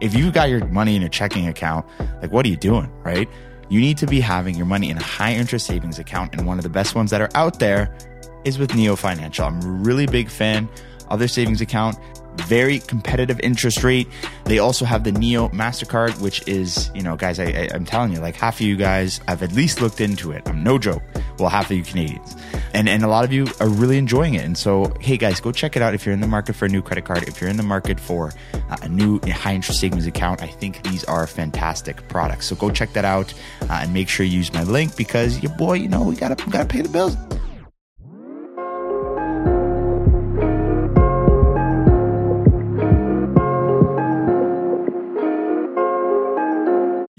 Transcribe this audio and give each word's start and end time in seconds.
If 0.00 0.14
you've 0.14 0.32
got 0.32 0.48
your 0.48 0.64
money 0.66 0.96
in 0.96 1.02
a 1.02 1.08
checking 1.08 1.46
account, 1.46 1.86
like 2.22 2.32
what 2.32 2.46
are 2.46 2.48
you 2.48 2.56
doing, 2.56 2.90
right? 3.02 3.28
You 3.68 3.80
need 3.80 3.98
to 3.98 4.06
be 4.06 4.20
having 4.20 4.56
your 4.56 4.66
money 4.66 4.90
in 4.90 4.96
a 4.96 5.02
high 5.02 5.34
interest 5.34 5.66
savings 5.66 5.98
account. 5.98 6.34
And 6.34 6.46
one 6.46 6.58
of 6.58 6.62
the 6.62 6.70
best 6.70 6.94
ones 6.94 7.10
that 7.10 7.20
are 7.20 7.30
out 7.34 7.58
there 7.58 7.94
is 8.44 8.58
with 8.58 8.74
Neo 8.74 8.96
Financial. 8.96 9.44
I'm 9.44 9.62
a 9.62 9.66
really 9.66 10.06
big 10.06 10.28
fan 10.30 10.68
of 11.08 11.18
their 11.18 11.28
savings 11.28 11.60
account 11.60 11.96
very 12.36 12.78
competitive 12.78 13.38
interest 13.40 13.84
rate. 13.84 14.08
They 14.44 14.58
also 14.58 14.84
have 14.84 15.04
the 15.04 15.12
Neo 15.12 15.48
MasterCard, 15.48 16.20
which 16.20 16.46
is, 16.48 16.90
you 16.94 17.02
know, 17.02 17.16
guys, 17.16 17.38
I, 17.38 17.44
I, 17.44 17.68
am 17.74 17.84
telling 17.84 18.12
you, 18.12 18.20
like 18.20 18.36
half 18.36 18.56
of 18.56 18.62
you 18.62 18.76
guys 18.76 19.20
I've 19.28 19.42
at 19.42 19.52
least 19.52 19.80
looked 19.80 20.00
into 20.00 20.32
it. 20.32 20.42
I'm 20.46 20.62
no 20.62 20.78
joke. 20.78 21.02
Well, 21.38 21.48
half 21.48 21.70
of 21.70 21.76
you 21.76 21.82
Canadians. 21.82 22.36
And, 22.74 22.88
and 22.88 23.02
a 23.02 23.08
lot 23.08 23.24
of 23.24 23.32
you 23.32 23.46
are 23.60 23.68
really 23.68 23.98
enjoying 23.98 24.34
it. 24.34 24.44
And 24.44 24.56
so, 24.56 24.92
hey 25.00 25.16
guys, 25.16 25.40
go 25.40 25.52
check 25.52 25.76
it 25.76 25.82
out 25.82 25.94
if 25.94 26.04
you're 26.04 26.12
in 26.12 26.20
the 26.20 26.26
market 26.26 26.54
for 26.54 26.66
a 26.66 26.68
new 26.68 26.82
credit 26.82 27.04
card, 27.04 27.28
if 27.28 27.40
you're 27.40 27.50
in 27.50 27.56
the 27.56 27.62
market 27.62 27.98
for 27.98 28.32
uh, 28.54 28.76
a 28.82 28.88
new 28.88 29.20
high 29.20 29.54
interest 29.54 29.80
savings 29.80 30.06
account. 30.06 30.42
I 30.42 30.48
think 30.48 30.82
these 30.84 31.04
are 31.04 31.26
fantastic 31.26 32.06
products. 32.08 32.46
So 32.46 32.56
go 32.56 32.70
check 32.70 32.92
that 32.92 33.04
out 33.04 33.32
uh, 33.62 33.80
and 33.82 33.94
make 33.94 34.08
sure 34.08 34.24
you 34.26 34.38
use 34.38 34.52
my 34.52 34.64
link 34.64 34.96
because 34.96 35.42
your 35.42 35.52
boy, 35.56 35.74
you 35.74 35.88
know, 35.88 36.02
we 36.02 36.16
gotta, 36.16 36.36
gotta 36.50 36.66
pay 36.66 36.82
the 36.82 36.88
bills. 36.88 37.16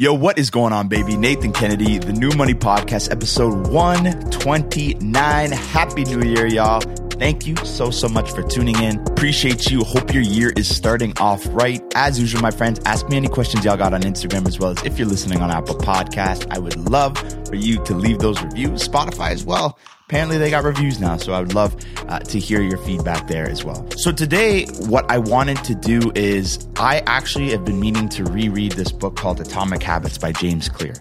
Yo, 0.01 0.15
what 0.15 0.39
is 0.39 0.49
going 0.49 0.73
on, 0.73 0.87
baby? 0.87 1.15
Nathan 1.15 1.53
Kennedy, 1.53 1.99
the 1.99 2.11
New 2.11 2.31
Money 2.31 2.55
Podcast, 2.55 3.11
episode 3.11 3.67
129. 3.67 5.51
Happy 5.51 6.03
New 6.05 6.27
Year, 6.27 6.47
y'all. 6.47 6.81
Thank 7.19 7.45
you 7.45 7.55
so, 7.57 7.91
so 7.91 8.09
much 8.09 8.31
for 8.31 8.41
tuning 8.41 8.81
in. 8.81 8.99
Appreciate 9.01 9.69
you. 9.69 9.83
Hope 9.83 10.11
your 10.11 10.23
year 10.23 10.53
is 10.57 10.75
starting 10.75 11.15
off 11.19 11.45
right. 11.51 11.83
As 11.93 12.19
usual, 12.19 12.41
my 12.41 12.49
friends, 12.49 12.79
ask 12.87 13.07
me 13.09 13.17
any 13.17 13.27
questions 13.27 13.63
y'all 13.63 13.77
got 13.77 13.93
on 13.93 14.01
Instagram 14.01 14.47
as 14.47 14.57
well 14.57 14.71
as 14.71 14.83
if 14.83 14.97
you're 14.97 15.07
listening 15.07 15.39
on 15.39 15.51
Apple 15.51 15.75
Podcast. 15.75 16.47
I 16.49 16.57
would 16.57 16.77
love 16.89 17.15
for 17.47 17.53
you 17.53 17.77
to 17.83 17.93
leave 17.93 18.17
those 18.17 18.41
reviews. 18.41 18.87
Spotify 18.87 19.29
as 19.29 19.45
well 19.45 19.77
apparently 20.11 20.37
they 20.37 20.49
got 20.49 20.65
reviews 20.65 20.99
now 20.99 21.15
so 21.15 21.31
i 21.31 21.39
would 21.39 21.53
love 21.53 21.73
uh, 22.09 22.19
to 22.19 22.37
hear 22.37 22.61
your 22.61 22.77
feedback 22.79 23.27
there 23.27 23.49
as 23.49 23.63
well 23.63 23.89
so 23.91 24.11
today 24.11 24.65
what 24.89 25.09
i 25.09 25.17
wanted 25.17 25.55
to 25.63 25.73
do 25.73 26.11
is 26.15 26.67
i 26.75 27.01
actually 27.07 27.49
have 27.49 27.63
been 27.63 27.79
meaning 27.79 28.09
to 28.09 28.25
reread 28.25 28.73
this 28.73 28.91
book 28.91 29.15
called 29.15 29.39
atomic 29.39 29.81
habits 29.81 30.17
by 30.17 30.33
james 30.33 30.67
clear 30.67 30.93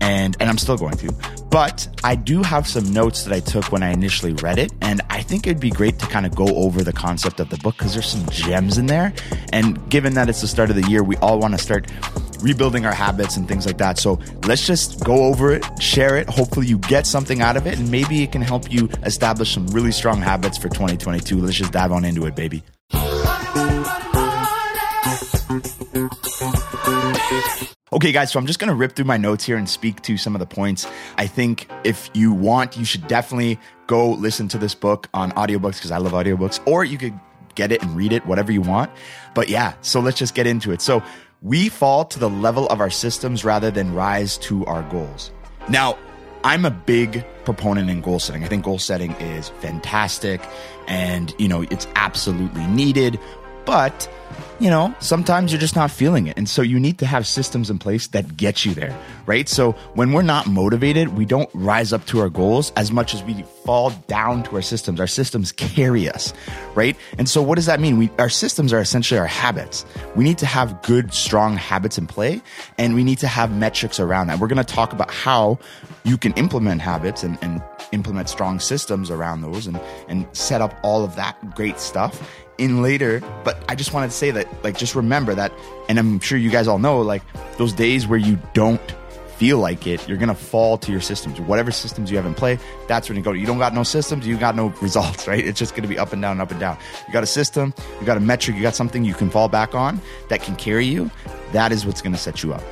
and 0.00 0.36
and 0.40 0.48
I'm 0.48 0.58
still 0.58 0.76
going 0.76 0.96
to. 0.98 1.12
But 1.50 1.88
I 2.04 2.14
do 2.14 2.42
have 2.42 2.68
some 2.68 2.92
notes 2.92 3.24
that 3.24 3.34
I 3.34 3.40
took 3.40 3.72
when 3.72 3.82
I 3.82 3.90
initially 3.90 4.32
read 4.34 4.58
it, 4.58 4.72
and 4.80 5.00
I 5.10 5.22
think 5.22 5.46
it'd 5.46 5.60
be 5.60 5.70
great 5.70 5.98
to 5.98 6.06
kind 6.06 6.24
of 6.24 6.36
go 6.36 6.46
over 6.46 6.84
the 6.84 6.92
concept 6.92 7.40
of 7.40 7.48
the 7.50 7.56
book 7.58 7.76
because 7.76 7.94
there's 7.94 8.06
some 8.06 8.24
gems 8.28 8.78
in 8.78 8.86
there. 8.86 9.12
And 9.52 9.90
given 9.90 10.14
that 10.14 10.28
it's 10.28 10.40
the 10.40 10.46
start 10.46 10.70
of 10.70 10.76
the 10.76 10.88
year, 10.88 11.02
we 11.02 11.16
all 11.16 11.40
want 11.40 11.54
to 11.54 11.58
start 11.58 11.90
rebuilding 12.40 12.86
our 12.86 12.94
habits 12.94 13.36
and 13.36 13.46
things 13.48 13.66
like 13.66 13.78
that. 13.78 13.98
So 13.98 14.18
let's 14.46 14.66
just 14.66 15.04
go 15.04 15.24
over 15.24 15.52
it, 15.52 15.64
share 15.82 16.16
it. 16.16 16.28
Hopefully, 16.28 16.66
you 16.66 16.78
get 16.78 17.06
something 17.06 17.40
out 17.40 17.56
of 17.56 17.66
it, 17.66 17.78
and 17.78 17.90
maybe 17.90 18.22
it 18.22 18.32
can 18.32 18.42
help 18.42 18.72
you 18.72 18.88
establish 19.04 19.52
some 19.52 19.66
really 19.68 19.92
strong 19.92 20.20
habits 20.20 20.58
for 20.58 20.68
2022. 20.68 21.40
Let's 21.40 21.56
just 21.56 21.72
dive 21.72 21.92
on 21.92 22.04
into 22.04 22.26
it, 22.26 22.34
baby. 22.34 22.62
Okay, 27.90 28.12
guys, 28.12 28.30
so 28.30 28.38
I'm 28.38 28.46
just 28.46 28.60
to 28.60 28.74
rip 28.74 28.94
through 28.94 29.06
my 29.06 29.16
notes 29.16 29.44
here 29.44 29.56
and 29.56 29.68
speak 29.68 30.02
to 30.02 30.18
some 30.18 30.34
of 30.34 30.40
the 30.40 30.46
points. 30.46 30.86
I 31.16 31.26
think 31.26 31.68
if 31.84 32.10
you 32.12 32.32
want, 32.32 32.76
you 32.76 32.84
should 32.84 33.08
definitely 33.08 33.58
go 33.86 34.10
listen 34.10 34.46
to 34.48 34.58
this 34.58 34.74
book 34.74 35.08
on 35.14 35.32
audiobooks 35.32 35.76
because 35.76 35.90
I 35.90 35.96
love 35.96 36.12
audiobooks, 36.12 36.60
or 36.66 36.84
you 36.84 36.98
could 36.98 37.18
get 37.54 37.72
it 37.72 37.82
and 37.82 37.96
read 37.96 38.12
it, 38.12 38.24
whatever 38.26 38.52
you 38.52 38.60
want. 38.60 38.90
But 39.34 39.48
yeah, 39.48 39.72
so 39.80 40.00
let's 40.00 40.18
just 40.18 40.34
get 40.34 40.46
into 40.46 40.70
it. 40.70 40.82
So, 40.82 41.02
we 41.42 41.68
fall 41.68 42.04
to 42.04 42.18
the 42.18 42.28
level 42.28 42.66
of 42.68 42.80
our 42.80 42.90
systems 42.90 43.44
rather 43.44 43.70
than 43.70 43.94
rise 43.94 44.38
to 44.38 44.64
our 44.66 44.82
goals. 44.90 45.30
Now, 45.68 45.96
I'm 46.44 46.64
a 46.64 46.70
big 46.70 47.24
proponent 47.44 47.90
in 47.90 48.00
goal 48.00 48.18
setting. 48.18 48.44
I 48.44 48.48
think 48.48 48.64
goal 48.64 48.78
setting 48.78 49.12
is 49.12 49.48
fantastic 49.60 50.40
and, 50.86 51.34
you 51.38 51.48
know, 51.48 51.62
it's 51.62 51.86
absolutely 51.94 52.66
needed. 52.66 53.18
But, 53.64 54.10
you 54.60 54.70
know, 54.70 54.94
sometimes 54.98 55.52
you're 55.52 55.60
just 55.60 55.76
not 55.76 55.90
feeling 55.90 56.26
it. 56.26 56.36
And 56.36 56.48
so 56.48 56.62
you 56.62 56.80
need 56.80 56.98
to 56.98 57.06
have 57.06 57.26
systems 57.26 57.70
in 57.70 57.78
place 57.78 58.08
that 58.08 58.36
get 58.36 58.64
you 58.64 58.74
there, 58.74 58.96
right? 59.26 59.48
So 59.48 59.72
when 59.94 60.12
we're 60.12 60.22
not 60.22 60.46
motivated, 60.46 61.16
we 61.16 61.24
don't 61.24 61.48
rise 61.54 61.92
up 61.92 62.04
to 62.06 62.18
our 62.20 62.28
goals 62.28 62.72
as 62.76 62.90
much 62.90 63.14
as 63.14 63.22
we 63.22 63.42
fall 63.64 63.90
down 64.08 64.42
to 64.44 64.56
our 64.56 64.62
systems. 64.62 64.98
Our 64.98 65.06
systems 65.06 65.52
carry 65.52 66.08
us, 66.08 66.32
right? 66.74 66.96
And 67.18 67.28
so 67.28 67.40
what 67.40 67.54
does 67.54 67.66
that 67.66 67.80
mean? 67.80 67.98
We, 67.98 68.10
our 68.18 68.28
systems 68.28 68.72
are 68.72 68.80
essentially 68.80 69.20
our 69.20 69.26
habits. 69.26 69.84
We 70.16 70.24
need 70.24 70.38
to 70.38 70.46
have 70.46 70.82
good, 70.82 71.14
strong 71.14 71.56
habits 71.56 71.96
in 71.96 72.06
play 72.06 72.42
and 72.78 72.94
we 72.94 73.04
need 73.04 73.18
to 73.18 73.28
have 73.28 73.56
metrics 73.56 74.00
around 74.00 74.26
that. 74.26 74.40
We're 74.40 74.48
going 74.48 74.64
to 74.64 74.74
talk 74.74 74.92
about 74.92 75.10
how 75.10 75.58
you 76.04 76.18
can 76.18 76.32
implement 76.32 76.80
habits 76.80 77.22
and, 77.22 77.38
and 77.42 77.62
implement 77.92 78.28
strong 78.28 78.58
systems 78.58 79.10
around 79.10 79.42
those 79.42 79.66
and, 79.66 79.80
and 80.08 80.26
set 80.32 80.60
up 80.60 80.78
all 80.82 81.04
of 81.04 81.14
that 81.16 81.54
great 81.54 81.78
stuff 81.78 82.20
in 82.58 82.82
later. 82.82 83.22
But 83.44 83.62
I 83.68 83.74
just 83.74 83.92
wanted 83.92 84.08
to 84.08 84.16
say 84.18 84.30
that, 84.32 84.64
like, 84.64 84.76
just 84.76 84.94
remember 84.94 85.34
that, 85.34 85.52
and 85.88 85.98
I'm 85.98 86.20
sure 86.20 86.38
you 86.38 86.50
guys 86.50 86.68
all 86.68 86.78
know, 86.78 87.00
like, 87.00 87.22
those 87.56 87.72
days 87.72 88.06
where 88.06 88.18
you 88.18 88.38
don't 88.54 88.80
feel 89.38 89.58
like 89.58 89.86
it, 89.86 90.06
you're 90.08 90.18
gonna 90.18 90.34
fall 90.34 90.76
to 90.76 90.90
your 90.90 91.00
systems. 91.00 91.40
Whatever 91.40 91.70
systems 91.70 92.10
you 92.10 92.16
have 92.16 92.26
in 92.26 92.34
play, 92.34 92.58
that's 92.88 93.08
when 93.08 93.16
you 93.16 93.22
go. 93.22 93.30
You 93.30 93.46
don't 93.46 93.58
got 93.58 93.72
no 93.72 93.84
systems, 93.84 94.26
you 94.26 94.36
got 94.36 94.56
no 94.56 94.66
results, 94.82 95.28
right? 95.28 95.44
It's 95.44 95.58
just 95.58 95.76
gonna 95.76 95.88
be 95.88 95.98
up 95.98 96.12
and 96.12 96.20
down, 96.20 96.40
up 96.40 96.50
and 96.50 96.58
down. 96.58 96.76
You 97.06 97.12
got 97.12 97.22
a 97.22 97.26
system, 97.26 97.72
you 98.00 98.06
got 98.06 98.16
a 98.16 98.20
metric, 98.20 98.56
you 98.56 98.62
got 98.62 98.74
something 98.74 99.04
you 99.04 99.14
can 99.14 99.30
fall 99.30 99.48
back 99.48 99.76
on 99.76 100.00
that 100.28 100.42
can 100.42 100.56
carry 100.56 100.86
you. 100.86 101.08
That 101.52 101.70
is 101.70 101.86
what's 101.86 102.02
gonna 102.02 102.18
set 102.18 102.42
you 102.42 102.52
up. 102.52 102.62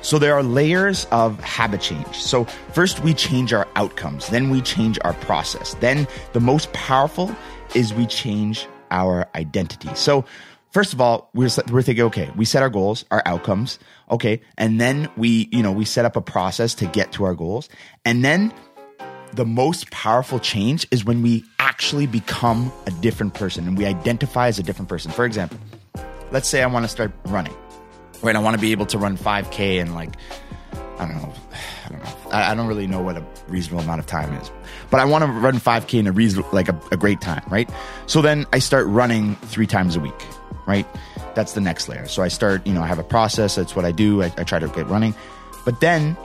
So 0.00 0.18
there 0.18 0.34
are 0.34 0.42
layers 0.42 1.06
of 1.10 1.38
habit 1.40 1.80
change. 1.80 2.16
So 2.16 2.44
first 2.72 3.00
we 3.00 3.12
change 3.14 3.52
our 3.52 3.68
outcomes, 3.76 4.28
then 4.28 4.48
we 4.48 4.62
change 4.62 4.98
our 5.02 5.14
process. 5.14 5.74
Then 5.80 6.08
the 6.32 6.40
most 6.40 6.72
powerful 6.72 7.34
is 7.74 7.92
we 7.92 8.06
change 8.06 8.66
our 8.90 9.26
identity. 9.34 9.90
So, 9.94 10.24
first 10.74 10.92
of 10.92 11.00
all, 11.00 11.30
we're, 11.34 11.48
we're 11.70 11.82
thinking, 11.82 12.04
okay, 12.04 12.30
we 12.36 12.44
set 12.44 12.62
our 12.62 12.68
goals, 12.68 13.04
our 13.12 13.22
outcomes, 13.24 13.78
okay, 14.10 14.42
and 14.58 14.80
then 14.80 15.08
we, 15.16 15.48
you 15.52 15.62
know, 15.62 15.72
we 15.72 15.84
set 15.84 16.04
up 16.04 16.16
a 16.16 16.20
process 16.20 16.74
to 16.74 16.86
get 16.86 17.12
to 17.12 17.24
our 17.24 17.34
goals. 17.34 17.68
And 18.04 18.24
then 18.24 18.52
the 19.32 19.46
most 19.46 19.90
powerful 19.92 20.40
change 20.40 20.86
is 20.90 21.04
when 21.04 21.22
we 21.22 21.44
actually 21.60 22.06
become 22.06 22.72
a 22.86 22.90
different 22.90 23.34
person 23.34 23.66
and 23.66 23.78
we 23.78 23.86
identify 23.86 24.48
as 24.48 24.58
a 24.58 24.62
different 24.62 24.88
person. 24.88 25.12
For 25.12 25.24
example, 25.24 25.58
let's 26.32 26.48
say 26.48 26.62
I 26.62 26.66
want 26.66 26.84
to 26.84 26.88
start 26.88 27.12
running, 27.26 27.54
right? 28.22 28.34
I 28.34 28.40
want 28.40 28.56
to 28.56 28.60
be 28.60 28.72
able 28.72 28.86
to 28.86 28.98
run 28.98 29.16
5K 29.16 29.76
in 29.76 29.94
like, 29.94 30.10
I 30.98 31.06
don't 31.06 31.16
know, 31.22 31.32
I 31.86 31.88
don't 31.88 32.02
know. 32.02 32.30
I, 32.30 32.50
I 32.50 32.54
don't 32.54 32.66
really 32.66 32.88
know 32.88 33.00
what 33.00 33.16
a 33.16 33.24
reasonable 33.46 33.84
amount 33.84 34.00
of 34.00 34.06
time 34.06 34.34
is 34.34 34.50
but 34.94 35.00
I 35.00 35.04
want 35.04 35.24
to 35.24 35.30
run 35.30 35.54
5K 35.54 35.98
in 35.98 36.06
a 36.06 36.12
reason, 36.12 36.44
like 36.52 36.68
a, 36.68 36.80
a 36.92 36.96
great 36.96 37.20
time, 37.20 37.42
right? 37.48 37.68
So 38.06 38.22
then 38.22 38.46
I 38.52 38.60
start 38.60 38.86
running 38.86 39.34
three 39.36 39.66
times 39.66 39.96
a 39.96 40.00
week, 40.00 40.14
right? 40.66 40.86
That's 41.34 41.52
the 41.52 41.60
next 41.60 41.88
layer. 41.88 42.06
So 42.06 42.22
I 42.22 42.28
start, 42.28 42.66
you 42.66 42.72
know, 42.72 42.82
I 42.82 42.86
have 42.86 42.98
a 42.98 43.04
process. 43.04 43.54
That's 43.54 43.74
what 43.74 43.84
I 43.84 43.92
do. 43.92 44.22
I, 44.22 44.32
I 44.36 44.44
try 44.44 44.58
to 44.58 44.68
get 44.68 44.86
running. 44.86 45.14
But 45.64 45.80
then 45.80 46.16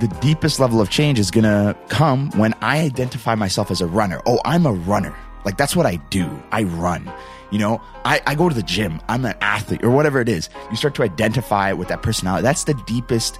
the 0.00 0.08
deepest 0.20 0.60
level 0.60 0.80
of 0.80 0.90
change 0.90 1.18
is 1.18 1.30
going 1.30 1.44
to 1.44 1.76
come 1.88 2.30
when 2.32 2.54
I 2.60 2.80
identify 2.80 3.34
myself 3.34 3.70
as 3.70 3.80
a 3.80 3.86
runner. 3.86 4.20
Oh, 4.26 4.40
I'm 4.44 4.66
a 4.66 4.72
runner. 4.72 5.14
Like 5.44 5.56
that's 5.56 5.76
what 5.76 5.86
I 5.86 5.96
do. 6.10 6.42
I 6.52 6.62
run. 6.62 7.10
You 7.50 7.58
know, 7.58 7.80
I, 8.04 8.20
I 8.26 8.34
go 8.34 8.48
to 8.48 8.54
the 8.54 8.62
gym. 8.62 9.00
I'm 9.08 9.24
an 9.24 9.36
athlete 9.40 9.84
or 9.84 9.90
whatever 9.90 10.20
it 10.20 10.28
is. 10.28 10.48
You 10.70 10.76
start 10.76 10.94
to 10.96 11.02
identify 11.02 11.72
with 11.72 11.88
that 11.88 12.02
personality. 12.02 12.42
That's 12.42 12.64
the 12.64 12.74
deepest 12.86 13.38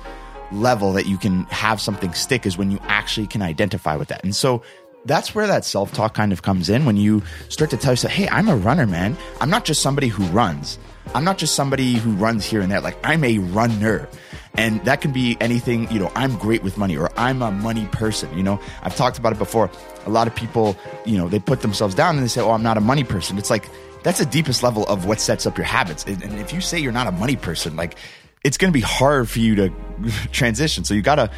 level 0.52 0.92
that 0.92 1.06
you 1.06 1.16
can 1.16 1.44
have 1.44 1.80
something 1.80 2.12
stick 2.12 2.46
is 2.46 2.56
when 2.56 2.70
you 2.70 2.78
actually 2.82 3.26
can 3.26 3.42
identify 3.42 3.96
with 3.96 4.08
that. 4.08 4.22
And 4.22 4.36
so 4.36 4.62
that's 5.04 5.34
where 5.34 5.46
that 5.46 5.64
self 5.64 5.92
talk 5.92 6.14
kind 6.14 6.32
of 6.32 6.42
comes 6.42 6.68
in 6.68 6.84
when 6.84 6.96
you 6.96 7.22
start 7.48 7.70
to 7.70 7.76
tell 7.76 7.92
yourself, 7.92 8.12
hey, 8.12 8.28
I'm 8.28 8.48
a 8.48 8.56
runner, 8.56 8.86
man. 8.86 9.16
I'm 9.40 9.50
not 9.50 9.64
just 9.64 9.82
somebody 9.82 10.08
who 10.08 10.24
runs. 10.26 10.78
I'm 11.14 11.24
not 11.24 11.38
just 11.38 11.54
somebody 11.54 11.94
who 11.94 12.12
runs 12.12 12.44
here 12.44 12.60
and 12.60 12.72
there. 12.72 12.80
Like, 12.80 12.96
I'm 13.04 13.22
a 13.24 13.38
runner. 13.38 14.08
And 14.56 14.82
that 14.84 15.00
can 15.00 15.12
be 15.12 15.36
anything, 15.40 15.90
you 15.90 15.98
know, 15.98 16.10
I'm 16.14 16.36
great 16.38 16.62
with 16.62 16.78
money 16.78 16.96
or 16.96 17.10
I'm 17.18 17.42
a 17.42 17.50
money 17.50 17.86
person. 17.86 18.34
You 18.36 18.42
know, 18.42 18.60
I've 18.82 18.96
talked 18.96 19.18
about 19.18 19.32
it 19.32 19.38
before. 19.38 19.70
A 20.06 20.10
lot 20.10 20.26
of 20.26 20.34
people, 20.34 20.76
you 21.04 21.18
know, 21.18 21.28
they 21.28 21.40
put 21.40 21.60
themselves 21.60 21.94
down 21.94 22.14
and 22.14 22.24
they 22.24 22.28
say, 22.28 22.40
oh, 22.40 22.52
I'm 22.52 22.62
not 22.62 22.76
a 22.76 22.80
money 22.80 23.04
person. 23.04 23.36
It's 23.36 23.50
like, 23.50 23.68
that's 24.04 24.18
the 24.18 24.26
deepest 24.26 24.62
level 24.62 24.86
of 24.86 25.06
what 25.06 25.20
sets 25.20 25.46
up 25.46 25.58
your 25.58 25.66
habits. 25.66 26.04
And 26.04 26.22
if 26.38 26.52
you 26.52 26.60
say 26.60 26.78
you're 26.78 26.92
not 26.92 27.06
a 27.06 27.12
money 27.12 27.36
person, 27.36 27.74
like, 27.74 27.96
it's 28.44 28.58
going 28.58 28.70
to 28.70 28.74
be 28.74 28.82
hard 28.82 29.28
for 29.28 29.40
you 29.40 29.54
to 29.56 29.72
transition. 30.32 30.84
So 30.84 30.94
you 30.94 31.02
got 31.02 31.16
to 31.16 31.30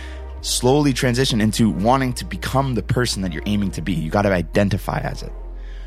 slowly 0.47 0.93
transition 0.93 1.41
into 1.41 1.71
wanting 1.71 2.13
to 2.15 2.25
become 2.25 2.75
the 2.75 2.83
person 2.83 3.23
that 3.23 3.33
you're 3.33 3.43
aiming 3.47 3.73
to 3.73 3.83
be. 3.83 3.93
You 3.93 4.11
got 4.11 4.23
to 4.23 4.33
identify 4.33 4.99
as 5.01 5.23
it. 5.23 5.33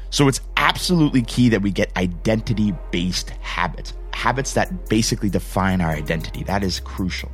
So 0.10 0.28
it's 0.28 0.42
absolutely 0.58 1.22
key 1.22 1.50
that 1.50 1.62
we 1.62 1.72
get 1.72 1.96
identity 1.96 2.74
based 2.92 3.30
habits, 3.42 3.94
habits 4.12 4.54
that 4.54 4.90
basically 4.90 5.30
define 5.30 5.82
our 5.82 5.92
identity. 5.92 6.44
That 6.44 6.64
is 6.64 6.80
crucial. 6.80 7.32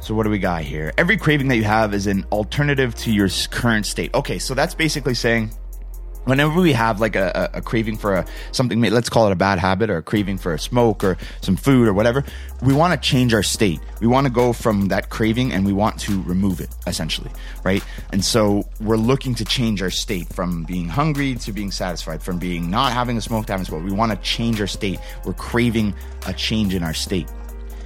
So 0.00 0.14
what 0.14 0.24
do 0.24 0.30
we 0.30 0.38
got 0.38 0.62
here? 0.62 0.92
Every 0.96 1.16
craving 1.16 1.48
that 1.48 1.56
you 1.56 1.64
have 1.64 1.92
is 1.92 2.06
an 2.06 2.24
alternative 2.32 2.94
to 2.96 3.12
your 3.12 3.28
current 3.50 3.84
state. 3.84 4.14
Okay, 4.14 4.38
so 4.38 4.54
that's 4.54 4.74
basically 4.74 5.14
saying 5.14 5.50
whenever 6.28 6.60
we 6.60 6.72
have 6.72 7.00
like 7.00 7.16
a, 7.16 7.50
a, 7.54 7.62
craving 7.62 7.96
for 7.96 8.14
a, 8.14 8.26
something 8.52 8.80
let's 8.80 9.08
call 9.08 9.26
it 9.26 9.32
a 9.32 9.36
bad 9.36 9.58
habit 9.58 9.90
or 9.90 9.98
a 9.98 10.02
craving 10.02 10.38
for 10.38 10.52
a 10.52 10.58
smoke 10.58 11.02
or 11.02 11.16
some 11.40 11.56
food 11.56 11.88
or 11.88 11.92
whatever 11.92 12.24
we 12.62 12.74
want 12.74 12.92
to 12.92 13.08
change 13.08 13.32
our 13.32 13.42
state. 13.42 13.80
We 14.00 14.08
want 14.08 14.26
to 14.26 14.32
go 14.32 14.52
from 14.52 14.88
that 14.88 15.10
craving 15.10 15.52
and 15.52 15.64
we 15.64 15.72
want 15.72 16.00
to 16.00 16.22
remove 16.22 16.60
it 16.60 16.68
essentially 16.86 17.30
right? 17.64 17.84
And 18.12 18.24
so 18.24 18.68
we're 18.80 18.96
looking 18.96 19.34
to 19.36 19.44
change 19.44 19.82
our 19.82 19.90
state 19.90 20.28
from 20.32 20.64
being 20.64 20.88
hungry 20.88 21.34
to 21.36 21.52
being 21.52 21.70
satisfied 21.70 22.22
from 22.22 22.38
being 22.38 22.70
not 22.70 22.92
having 22.92 23.16
a 23.16 23.20
smoke 23.20 23.46
to 23.46 23.52
having 23.52 23.62
a 23.62 23.66
smoke. 23.66 23.84
We 23.84 23.92
want 23.92 24.12
to 24.12 24.18
change 24.18 24.60
our 24.60 24.66
state. 24.66 24.98
We're 25.24 25.34
craving 25.34 25.94
a 26.26 26.32
change 26.32 26.74
in 26.74 26.82
our 26.82 26.94
state. 26.94 27.28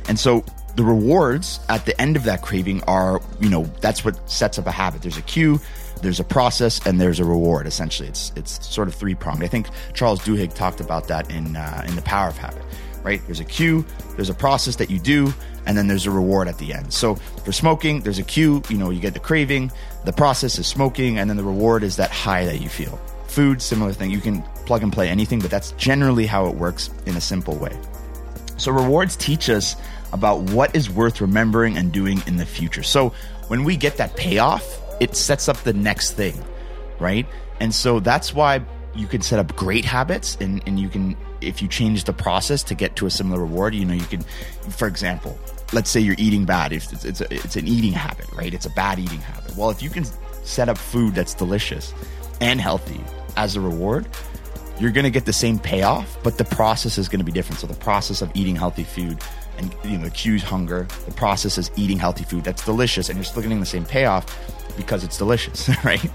And 0.09 0.19
so 0.19 0.45
the 0.77 0.85
rewards 0.85 1.61
at 1.69 1.85
the 1.85 2.01
end 2.01 2.17
of 2.17 2.25
that 2.25 2.43
craving 2.43 2.83
are 2.85 3.21
you 3.41 3.49
know 3.51 3.65
that's 3.81 4.05
what 4.05 4.31
sets 4.31 4.59
up 4.59 4.67
a 4.67 4.71
habit 4.71 5.03
there's 5.03 5.19
a 5.19 5.23
cue 5.23 5.61
there's 6.03 6.19
a 6.21 6.25
process 6.25 6.85
and 6.85 7.01
there's 7.01 7.21
a 7.21 7.25
reward. 7.25 7.67
Essentially, 7.67 8.09
it's 8.09 8.33
it's 8.37 8.67
sort 8.67 8.89
of 8.89 8.95
three 8.95 9.15
pronged. 9.15 9.43
I 9.43 9.47
think 9.47 9.69
Charles 9.95 10.21
Duhigg 10.21 10.53
talked 10.55 10.81
about 10.81 11.09
that 11.09 11.31
in 11.31 11.57
uh, 11.57 11.85
in 11.89 11.97
the 11.97 12.03
Power 12.03 12.29
of 12.29 12.37
Habit. 12.37 12.63
Right? 13.03 13.21
There's 13.27 13.41
a 13.41 13.45
cue, 13.45 13.85
there's 14.15 14.31
a 14.31 14.35
process 14.35 14.77
that 14.77 14.89
you 14.89 15.01
do, 15.01 15.35
and 15.67 15.77
then 15.77 15.89
there's 15.89 16.07
a 16.07 16.11
reward 16.11 16.47
at 16.47 16.59
the 16.59 16.73
end. 16.73 16.93
So 16.93 17.17
for 17.17 17.51
smoking, 17.51 18.01
there's 18.01 18.21
a 18.21 18.23
cue. 18.23 18.63
You 18.69 18.79
know, 18.79 18.91
you 18.91 19.01
get 19.01 19.15
the 19.15 19.21
craving. 19.21 19.73
The 20.05 20.13
process 20.13 20.59
is 20.59 20.67
smoking, 20.67 21.19
and 21.19 21.31
then 21.31 21.37
the 21.37 21.43
reward 21.43 21.83
is 21.83 21.97
that 21.97 22.11
high 22.11 22.45
that 22.45 22.61
you 22.61 22.69
feel. 22.69 22.97
Food, 23.27 23.63
similar 23.63 23.93
thing. 23.93 24.11
You 24.11 24.21
can 24.21 24.43
plug 24.67 24.83
and 24.83 24.93
play 24.93 25.09
anything, 25.09 25.41
but 25.41 25.51
that's 25.51 25.73
generally 25.73 26.27
how 26.27 26.47
it 26.47 26.55
works 26.55 26.91
in 27.07 27.17
a 27.17 27.21
simple 27.21 27.57
way. 27.57 27.77
So 28.57 28.71
rewards 28.71 29.17
teach 29.17 29.49
us 29.51 29.75
about 30.13 30.41
what 30.51 30.75
is 30.77 30.91
worth 30.91 31.21
remembering 31.21 31.77
and 31.77 31.93
doing 31.93 32.23
in 32.27 32.37
the 32.37 32.47
future. 32.47 32.83
So 32.83 33.13
when 33.49 33.65
we 33.65 33.77
get 33.77 33.97
that 33.97 34.17
payoff, 34.17 34.81
it 35.01 35.17
sets 35.17 35.49
up 35.49 35.57
the 35.59 35.73
next 35.73 36.13
thing, 36.13 36.35
right? 36.99 37.27
And 37.61 37.75
so 37.75 38.01
that's 38.01 38.35
why 38.35 38.63
you 38.95 39.07
can 39.07 39.23
set 39.23 39.39
up 39.39 39.57
great 39.57 39.85
habits 39.85 40.37
and, 40.41 40.63
and 40.67 40.79
you 40.79 40.89
can, 40.89 41.17
if 41.41 41.63
you 41.63 41.69
change 41.69 42.05
the 42.05 42.13
process 42.13 42.63
to 42.65 42.75
get 42.75 42.97
to 42.97 43.07
a 43.07 43.11
similar 43.11 43.41
reward, 43.41 43.75
you 43.75 43.85
know, 43.85 43.95
you 43.95 44.05
can, 44.05 44.23
for 44.71 44.87
example, 44.87 45.39
let's 45.73 45.91
say 45.91 46.01
you're 46.01 46.17
eating 46.19 46.45
bad. 46.45 46.73
It's, 46.73 47.05
it's, 47.05 47.21
a, 47.21 47.35
it's 47.35 47.57
an 47.57 47.67
eating 47.67 47.93
habit, 47.93 48.31
right? 48.33 48.53
It's 48.53 48.67
a 48.67 48.71
bad 48.71 48.99
eating 48.99 49.21
habit. 49.21 49.57
Well, 49.57 49.71
if 49.71 49.83
you 49.83 49.91
can 49.91 50.05
set 50.45 50.69
up 50.69 50.77
food 50.77 51.15
that's 51.15 51.35
delicious 51.35 51.95
and 52.41 52.61
healthy 52.61 53.01
as 53.37 53.57
a 53.57 53.61
reward, 53.61 54.07
you're 54.79 54.91
going 54.91 55.05
to 55.05 55.11
get 55.11 55.25
the 55.25 55.33
same 55.33 55.59
payoff, 55.59 56.19
but 56.23 56.39
the 56.39 56.45
process 56.45 56.99
is 56.99 57.09
going 57.09 57.21
to 57.21 57.25
be 57.25 57.33
different. 57.33 57.61
So 57.61 57.67
the 57.67 57.75
process 57.75 58.23
of 58.23 58.31
eating 58.35 58.57
healthy 58.57 58.85
food 58.85 59.19
and 59.59 59.75
you 59.85 59.99
know 59.99 60.07
accuse 60.07 60.43
hunger, 60.43 60.87
the 61.07 61.13
process 61.13 61.59
is 61.59 61.71
eating 61.77 61.99
healthy 61.99 62.25
food 62.25 62.45
that's 62.45 62.65
delicious, 62.65 63.09
and 63.09 63.17
you're 63.17 63.25
still 63.25 63.43
getting 63.43 63.61
the 63.61 63.67
same 63.67 63.85
payoff 63.85 64.27
because 64.77 65.05
it's 65.05 65.19
delicious, 65.19 65.69
right? 65.85 66.11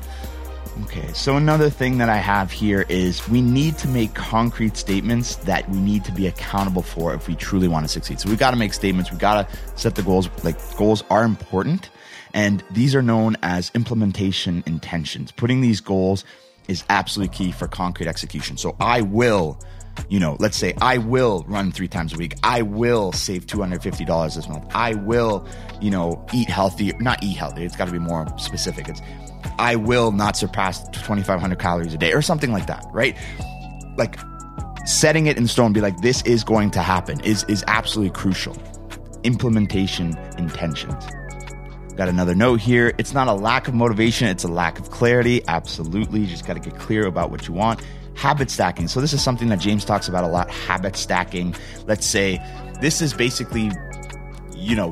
Okay, 0.83 1.11
so 1.13 1.37
another 1.37 1.71
thing 1.71 1.97
that 1.97 2.09
I 2.09 2.17
have 2.17 2.51
here 2.51 2.85
is 2.87 3.27
we 3.29 3.41
need 3.41 3.79
to 3.79 3.87
make 3.87 4.13
concrete 4.13 4.77
statements 4.77 5.37
that 5.37 5.67
we 5.69 5.79
need 5.79 6.05
to 6.05 6.11
be 6.11 6.27
accountable 6.27 6.83
for 6.83 7.15
if 7.15 7.27
we 7.27 7.35
truly 7.35 7.67
want 7.67 7.83
to 7.83 7.89
succeed. 7.89 8.19
So 8.19 8.29
we 8.29 8.35
got 8.35 8.51
to 8.51 8.57
make 8.57 8.73
statements, 8.73 9.11
we 9.11 9.17
got 9.17 9.49
to 9.49 9.57
set 9.75 9.95
the 9.95 10.03
goals. 10.03 10.29
Like 10.43 10.57
goals 10.77 11.03
are 11.09 11.23
important, 11.23 11.89
and 12.33 12.63
these 12.69 12.93
are 12.93 13.01
known 13.01 13.37
as 13.41 13.71
implementation 13.73 14.63
intentions. 14.67 15.31
Putting 15.31 15.61
these 15.61 15.81
goals 15.81 16.23
is 16.67 16.83
absolutely 16.89 17.35
key 17.35 17.51
for 17.51 17.67
concrete 17.67 18.07
execution. 18.07 18.57
So 18.57 18.75
I 18.79 19.01
will 19.01 19.59
you 20.09 20.19
know, 20.19 20.37
let's 20.39 20.57
say 20.57 20.73
I 20.81 20.97
will 20.97 21.45
run 21.47 21.71
three 21.71 21.87
times 21.87 22.13
a 22.13 22.17
week. 22.17 22.35
I 22.43 22.61
will 22.61 23.11
save 23.11 23.45
$250 23.45 24.35
this 24.35 24.49
month. 24.49 24.65
I 24.73 24.93
will, 24.95 25.47
you 25.81 25.91
know, 25.91 26.25
eat 26.33 26.49
healthy, 26.49 26.93
not 26.99 27.23
eat 27.23 27.37
healthy. 27.37 27.63
It's 27.63 27.75
got 27.75 27.85
to 27.85 27.91
be 27.91 27.99
more 27.99 28.27
specific. 28.37 28.87
It's, 28.87 29.01
I 29.59 29.75
will 29.75 30.11
not 30.11 30.37
surpass 30.37 30.87
2,500 30.89 31.59
calories 31.59 31.93
a 31.93 31.97
day 31.97 32.13
or 32.13 32.21
something 32.21 32.51
like 32.51 32.67
that, 32.67 32.85
right? 32.91 33.17
Like 33.97 34.19
setting 34.85 35.27
it 35.27 35.37
in 35.37 35.47
stone, 35.47 35.73
be 35.73 35.81
like, 35.81 35.97
this 36.01 36.21
is 36.23 36.43
going 36.43 36.71
to 36.71 36.81
happen 36.81 37.19
is, 37.21 37.43
is 37.45 37.63
absolutely 37.67 38.13
crucial. 38.13 38.55
Implementation 39.23 40.17
intentions. 40.37 41.05
Got 41.95 42.09
another 42.09 42.35
note 42.35 42.61
here. 42.61 42.93
It's 42.99 43.13
not 43.13 43.27
a 43.27 43.33
lack 43.33 43.67
of 43.67 43.73
motivation, 43.73 44.27
it's 44.27 44.43
a 44.43 44.47
lack 44.47 44.79
of 44.79 44.91
clarity. 44.91 45.41
Absolutely. 45.47 46.21
You 46.21 46.27
just 46.27 46.45
got 46.45 46.53
to 46.53 46.59
get 46.59 46.79
clear 46.79 47.07
about 47.07 47.31
what 47.31 47.47
you 47.47 47.53
want 47.55 47.81
habit 48.17 48.49
stacking. 48.49 48.87
So 48.87 48.99
this 48.99 49.13
is 49.13 49.23
something 49.23 49.49
that 49.49 49.59
James 49.59 49.85
talks 49.85 50.07
about 50.09 50.23
a 50.23 50.27
lot, 50.27 50.49
habit 50.49 50.95
stacking. 50.97 51.55
Let's 51.85 52.05
say 52.05 52.39
this 52.81 53.01
is 53.01 53.13
basically, 53.13 53.71
you 54.55 54.75
know, 54.75 54.91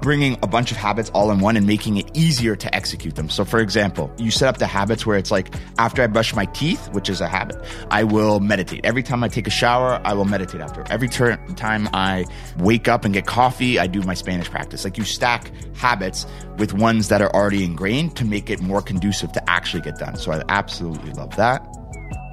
bringing 0.00 0.38
a 0.42 0.46
bunch 0.46 0.70
of 0.70 0.78
habits 0.78 1.10
all 1.10 1.30
in 1.30 1.40
one 1.40 1.56
and 1.56 1.66
making 1.66 1.98
it 1.98 2.10
easier 2.14 2.56
to 2.56 2.74
execute 2.74 3.16
them. 3.16 3.28
So, 3.28 3.44
for 3.44 3.58
example, 3.58 4.10
you 4.18 4.30
set 4.30 4.48
up 4.48 4.58
the 4.58 4.66
habits 4.66 5.04
where 5.04 5.18
it's 5.18 5.30
like 5.30 5.52
after 5.78 6.00
I 6.00 6.06
brush 6.06 6.34
my 6.34 6.46
teeth, 6.46 6.88
which 6.92 7.10
is 7.10 7.20
a 7.20 7.28
habit, 7.28 7.56
I 7.90 8.04
will 8.04 8.40
meditate. 8.40 8.84
Every 8.84 9.02
time 9.02 9.22
I 9.22 9.28
take 9.28 9.46
a 9.46 9.50
shower, 9.50 10.00
I 10.04 10.14
will 10.14 10.24
meditate 10.24 10.60
after. 10.60 10.84
Every 10.90 11.08
ter- 11.08 11.36
time 11.56 11.88
I 11.92 12.24
wake 12.58 12.88
up 12.88 13.04
and 13.04 13.12
get 13.12 13.26
coffee, 13.26 13.78
I 13.78 13.88
do 13.88 14.00
my 14.02 14.14
Spanish 14.14 14.48
practice. 14.48 14.84
Like 14.84 14.96
you 14.96 15.04
stack 15.04 15.50
habits 15.74 16.24
with 16.56 16.72
ones 16.72 17.08
that 17.08 17.20
are 17.20 17.34
already 17.34 17.64
ingrained 17.64 18.16
to 18.16 18.24
make 18.24 18.48
it 18.48 18.62
more 18.62 18.80
conducive 18.80 19.32
to 19.32 19.50
actually 19.50 19.82
get 19.82 19.96
done. 19.96 20.16
So, 20.16 20.32
I 20.32 20.42
absolutely 20.48 21.12
love 21.12 21.36
that 21.36 21.66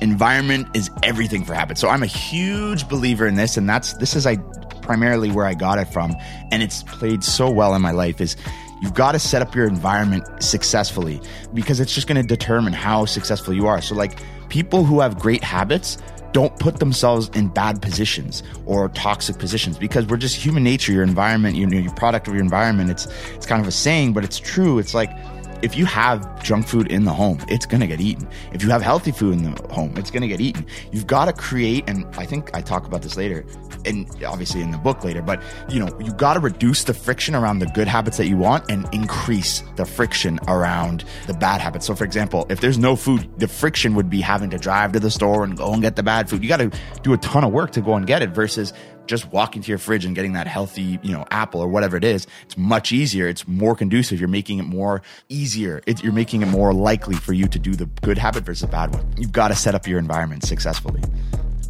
environment 0.02 0.68
is 0.76 0.90
everything 1.04 1.44
for 1.44 1.54
habits. 1.54 1.82
So 1.82 1.90
I'm 1.90 2.04
a 2.04 2.08
huge 2.08 2.88
believer 2.88 3.28
in 3.28 3.36
this, 3.36 3.58
and 3.58 3.68
that's 3.70 3.94
this 3.94 4.16
is 4.16 4.26
I 4.26 4.38
primarily 4.82 5.32
where 5.32 5.46
I 5.46 5.54
got 5.54 5.80
it 5.80 5.86
from, 5.86 6.16
and 6.52 6.64
it's 6.64 6.84
played 6.84 7.24
so 7.24 7.50
well 7.50 7.76
in 7.76 7.82
my 7.82 7.92
life. 7.92 8.22
Is 8.22 8.36
you've 8.82 8.94
got 8.94 9.14
to 9.14 9.20
set 9.20 9.42
up 9.42 9.56
your 9.56 9.68
environment 9.68 10.26
successfully 10.42 11.22
because 11.54 11.80
it's 11.80 11.94
just 11.94 12.08
going 12.08 12.22
to 12.22 12.28
determine 12.28 12.74
how 12.74 13.06
successful 13.06 13.54
you 13.54 13.68
are. 13.68 13.82
So 13.82 13.96
like 13.96 14.20
people 14.50 14.84
who 14.84 15.00
have 15.00 15.18
great 15.20 15.44
habits 15.44 15.98
don't 16.34 16.58
put 16.60 16.80
themselves 16.80 17.30
in 17.30 17.48
bad 17.48 17.82
positions 17.82 18.44
or 18.66 18.90
toxic 18.90 19.40
positions 19.40 19.78
because 19.78 20.06
we're 20.06 20.18
just 20.18 20.36
human 20.36 20.64
nature. 20.64 20.92
Your 20.92 21.04
environment, 21.04 21.56
you 21.56 21.66
know, 21.66 21.78
your 21.78 21.94
product 21.94 22.28
of 22.28 22.34
your 22.34 22.44
environment. 22.44 22.92
It's 22.92 23.08
it's 23.34 23.46
kind 23.46 23.62
of 23.62 23.68
a 23.68 23.72
saying, 23.72 24.14
but 24.14 24.24
it's 24.24 24.38
true. 24.38 24.78
It's 24.78 24.94
like 24.94 25.10
if 25.62 25.76
you 25.76 25.86
have 25.86 26.44
junk 26.44 26.68
food 26.68 26.92
in 26.92 27.06
the 27.06 27.14
home, 27.14 27.40
it's 27.48 27.66
going 27.66 27.82
to 27.82 27.88
get 27.88 28.00
eaten. 28.00 28.28
If 28.54 28.64
you 28.64 28.70
have 28.70 28.82
healthy 28.82 29.12
food 29.12 29.34
in 29.34 29.44
the 29.44 29.74
home, 29.74 29.96
it's 29.98 30.12
going 30.12 30.22
to 30.22 30.28
get 30.28 30.40
eaten. 30.40 30.66
You've 30.92 31.08
got 31.08 31.26
to 31.26 31.34
create, 31.34 31.84
and 31.88 32.06
I 32.18 32.26
think 32.26 32.56
I 32.56 32.62
talk 32.62 32.86
about 32.86 33.02
this 33.02 33.18
later, 33.18 33.46
and 33.86 34.08
obviously 34.24 34.62
in 34.62 34.72
the 34.72 34.78
book 34.78 35.04
later, 35.04 35.22
but 35.22 35.42
you 35.70 35.80
know, 35.80 35.88
you 36.00 36.14
got 36.14 36.36
to 36.36 36.40
reduce 36.40 36.84
the 36.84 36.94
friction 36.94 37.36
around 37.36 37.60
the 37.60 37.66
good 37.68 37.88
habits 37.88 38.18
that 38.18 38.28
you 38.28 38.38
want 38.38 38.70
and 38.70 38.88
increase 38.94 39.64
the 39.76 39.86
friction 39.86 40.40
around 40.48 41.04
the 41.26 41.34
bad 41.34 41.62
habits. 41.62 41.86
So, 41.86 41.96
for 41.96 42.04
example, 42.04 42.46
if 42.50 42.62
there's 42.62 42.78
no 42.78 42.96
food, 42.96 43.28
the 43.40 43.48
friction 43.48 43.96
would 43.96 44.10
be 44.10 44.22
having 44.22 44.50
to 44.52 44.58
drive 44.58 44.92
to 44.94 45.00
the 45.00 45.12
store 45.12 45.44
and 45.44 45.58
go 45.58 45.74
and 45.74 45.82
get 45.82 45.96
the 45.96 46.04
bad 46.04 46.30
food. 46.30 46.44
You 46.44 46.50
got 46.50 46.58
to 46.58 46.72
do 47.02 47.14
a 47.14 47.18
ton 47.18 47.44
of 47.44 47.52
work 47.52 47.72
to 47.72 47.82
go 47.82 47.96
and 47.96 48.06
get 48.06 48.22
it 48.22 48.30
versus 48.32 48.74
just 49.08 49.32
walking 49.32 49.62
to 49.62 49.70
your 49.70 49.78
fridge 49.78 50.06
and 50.06 50.16
getting 50.16 50.34
that 50.34 50.48
healthy, 50.48 51.00
you 51.02 51.14
know, 51.14 51.26
apple 51.32 51.62
or 51.62 51.68
whatever 51.68 51.98
it 51.98 52.04
is, 52.04 52.28
it's 52.44 52.58
much 52.58 52.92
easier. 52.92 53.28
It's 53.28 53.48
more 53.48 53.76
conducive. 53.76 54.20
You're 54.20 54.30
making 54.30 54.60
it 54.60 54.64
more 54.64 55.02
easier. 55.30 55.82
It, 55.86 56.04
you're 56.04 56.14
making 56.14 56.42
it 56.42 56.48
more 56.48 56.74
likely 56.74 57.16
for 57.16 57.34
you 57.34 57.48
to 57.48 57.60
do 57.60 57.76
the 57.76 57.86
good 58.02 58.18
habit 58.18 58.44
versus 58.44 58.62
the 58.62 58.68
bad 58.68 58.94
one. 58.94 59.06
You've 59.18 59.32
got 59.32 59.50
to 59.50 59.56
set 59.56 59.76
up 59.76 59.88
your 59.88 60.00
environment 60.00 60.44
successfully. 60.44 61.02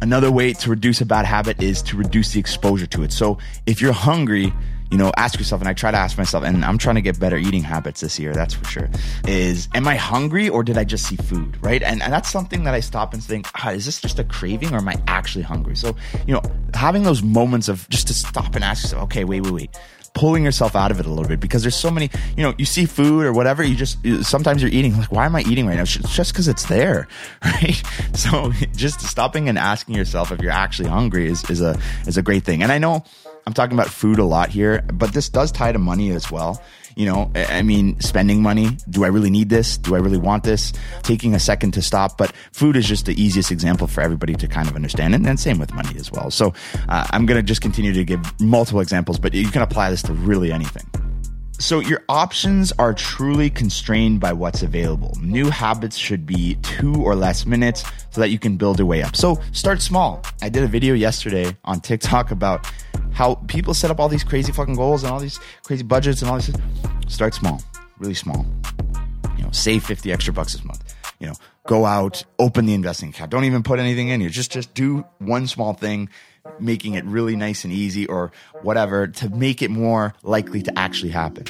Another 0.00 0.30
way 0.30 0.52
to 0.52 0.70
reduce 0.70 1.00
a 1.00 1.06
bad 1.06 1.24
habit 1.24 1.60
is 1.62 1.82
to 1.82 1.96
reduce 1.96 2.32
the 2.32 2.40
exposure 2.40 2.86
to 2.86 3.02
it. 3.02 3.12
So 3.12 3.38
if 3.66 3.80
you're 3.80 3.92
hungry, 3.92 4.52
you 4.90 4.96
know, 4.96 5.12
ask 5.16 5.38
yourself, 5.38 5.60
and 5.60 5.68
I 5.68 5.74
try 5.74 5.90
to 5.90 5.96
ask 5.96 6.16
myself, 6.16 6.44
and 6.44 6.64
I'm 6.64 6.78
trying 6.78 6.94
to 6.94 7.02
get 7.02 7.18
better 7.18 7.36
eating 7.36 7.62
habits 7.62 8.00
this 8.00 8.18
year, 8.18 8.32
that's 8.32 8.54
for 8.54 8.64
sure, 8.64 8.88
is 9.26 9.68
am 9.74 9.88
I 9.88 9.96
hungry 9.96 10.48
or 10.48 10.62
did 10.62 10.78
I 10.78 10.84
just 10.84 11.06
see 11.06 11.16
food, 11.16 11.58
right? 11.62 11.82
And, 11.82 12.02
and 12.02 12.12
that's 12.12 12.30
something 12.30 12.64
that 12.64 12.74
I 12.74 12.80
stop 12.80 13.12
and 13.12 13.22
think, 13.22 13.48
ah, 13.56 13.70
is 13.70 13.86
this 13.86 14.00
just 14.00 14.18
a 14.18 14.24
craving 14.24 14.72
or 14.72 14.78
am 14.78 14.88
I 14.88 14.96
actually 15.08 15.42
hungry? 15.42 15.76
So, 15.76 15.96
you 16.26 16.32
know, 16.32 16.42
having 16.74 17.02
those 17.02 17.22
moments 17.22 17.68
of 17.68 17.88
just 17.88 18.06
to 18.06 18.14
stop 18.14 18.54
and 18.54 18.64
ask 18.64 18.84
yourself, 18.84 19.02
okay, 19.04 19.24
wait, 19.24 19.42
wait, 19.42 19.52
wait 19.52 19.78
pulling 20.18 20.44
yourself 20.44 20.74
out 20.74 20.90
of 20.90 20.98
it 20.98 21.06
a 21.06 21.08
little 21.08 21.28
bit 21.28 21.38
because 21.38 21.62
there's 21.62 21.76
so 21.76 21.92
many, 21.92 22.10
you 22.36 22.42
know, 22.42 22.52
you 22.58 22.64
see 22.64 22.86
food 22.86 23.24
or 23.24 23.32
whatever, 23.32 23.62
you 23.62 23.76
just, 23.76 23.98
sometimes 24.22 24.60
you're 24.60 24.72
eating, 24.72 24.96
like, 24.96 25.12
why 25.12 25.24
am 25.24 25.36
I 25.36 25.42
eating 25.42 25.64
right 25.64 25.76
now? 25.76 25.82
It's 25.82 25.94
just 25.94 26.32
because 26.32 26.48
it's 26.48 26.66
there, 26.66 27.06
right? 27.44 27.80
So 28.14 28.50
just 28.74 29.00
stopping 29.00 29.48
and 29.48 29.56
asking 29.56 29.94
yourself 29.94 30.32
if 30.32 30.40
you're 30.40 30.50
actually 30.50 30.88
hungry 30.88 31.28
is, 31.28 31.48
is 31.48 31.60
a, 31.60 31.78
is 32.04 32.16
a 32.18 32.22
great 32.22 32.42
thing. 32.42 32.64
And 32.64 32.72
I 32.72 32.78
know 32.78 33.04
I'm 33.48 33.54
talking 33.54 33.78
about 33.78 33.88
food 33.88 34.18
a 34.18 34.24
lot 34.24 34.50
here, 34.50 34.84
but 34.92 35.14
this 35.14 35.30
does 35.30 35.50
tie 35.50 35.72
to 35.72 35.78
money 35.78 36.10
as 36.10 36.30
well. 36.30 36.62
You 36.96 37.06
know, 37.06 37.30
I 37.34 37.62
mean, 37.62 37.98
spending 37.98 38.42
money. 38.42 38.76
Do 38.90 39.04
I 39.04 39.08
really 39.08 39.30
need 39.30 39.48
this? 39.48 39.78
Do 39.78 39.94
I 39.94 40.00
really 40.00 40.18
want 40.18 40.44
this? 40.44 40.74
Taking 41.02 41.34
a 41.34 41.40
second 41.40 41.70
to 41.70 41.80
stop. 41.80 42.18
But 42.18 42.34
food 42.52 42.76
is 42.76 42.86
just 42.86 43.06
the 43.06 43.18
easiest 43.18 43.50
example 43.50 43.86
for 43.86 44.02
everybody 44.02 44.34
to 44.34 44.48
kind 44.48 44.68
of 44.68 44.76
understand. 44.76 45.14
And 45.14 45.24
then 45.24 45.38
same 45.38 45.58
with 45.58 45.72
money 45.72 45.98
as 45.98 46.12
well. 46.12 46.30
So 46.30 46.52
uh, 46.90 47.06
I'm 47.08 47.24
going 47.24 47.38
to 47.38 47.42
just 47.42 47.62
continue 47.62 47.94
to 47.94 48.04
give 48.04 48.20
multiple 48.38 48.82
examples, 48.82 49.18
but 49.18 49.32
you 49.32 49.48
can 49.48 49.62
apply 49.62 49.88
this 49.88 50.02
to 50.02 50.12
really 50.12 50.52
anything. 50.52 50.84
So, 51.60 51.80
your 51.80 52.04
options 52.08 52.70
are 52.78 52.94
truly 52.94 53.50
constrained 53.50 54.20
by 54.20 54.32
what's 54.32 54.62
available. 54.62 55.12
New 55.20 55.50
habits 55.50 55.96
should 55.96 56.24
be 56.24 56.54
two 56.62 56.94
or 56.94 57.16
less 57.16 57.46
minutes 57.46 57.82
so 58.10 58.20
that 58.20 58.28
you 58.28 58.38
can 58.38 58.56
build 58.56 58.78
your 58.78 58.86
way 58.86 59.02
up. 59.02 59.16
So, 59.16 59.40
start 59.50 59.82
small. 59.82 60.22
I 60.40 60.50
did 60.50 60.62
a 60.62 60.68
video 60.68 60.94
yesterday 60.94 61.56
on 61.64 61.80
TikTok 61.80 62.30
about 62.30 62.70
how 63.18 63.34
people 63.48 63.74
set 63.74 63.90
up 63.90 63.98
all 63.98 64.08
these 64.08 64.22
crazy 64.22 64.52
fucking 64.52 64.76
goals 64.76 65.02
and 65.02 65.12
all 65.12 65.18
these 65.18 65.40
crazy 65.64 65.82
budgets 65.82 66.22
and 66.22 66.30
all 66.30 66.36
this. 66.36 66.52
Start 67.08 67.34
small, 67.34 67.60
really 67.98 68.14
small. 68.14 68.46
You 69.36 69.42
know, 69.42 69.50
save 69.50 69.84
50 69.84 70.12
extra 70.12 70.32
bucks 70.32 70.52
this 70.52 70.64
month. 70.64 70.94
you 71.18 71.26
know, 71.26 71.34
go 71.66 71.84
out, 71.84 72.24
open 72.38 72.66
the 72.66 72.74
investing 72.74 73.08
account. 73.08 73.32
Don't 73.32 73.42
even 73.42 73.64
put 73.64 73.80
anything 73.80 74.06
in 74.06 74.20
here. 74.20 74.30
Just, 74.30 74.52
just 74.52 74.72
do 74.72 75.04
one 75.18 75.48
small 75.48 75.74
thing, 75.74 76.08
making 76.60 76.94
it 76.94 77.04
really 77.06 77.34
nice 77.34 77.64
and 77.64 77.72
easy 77.72 78.06
or 78.06 78.30
whatever 78.62 79.08
to 79.08 79.28
make 79.30 79.62
it 79.62 79.70
more 79.72 80.14
likely 80.22 80.62
to 80.62 80.78
actually 80.78 81.10
happen. 81.10 81.44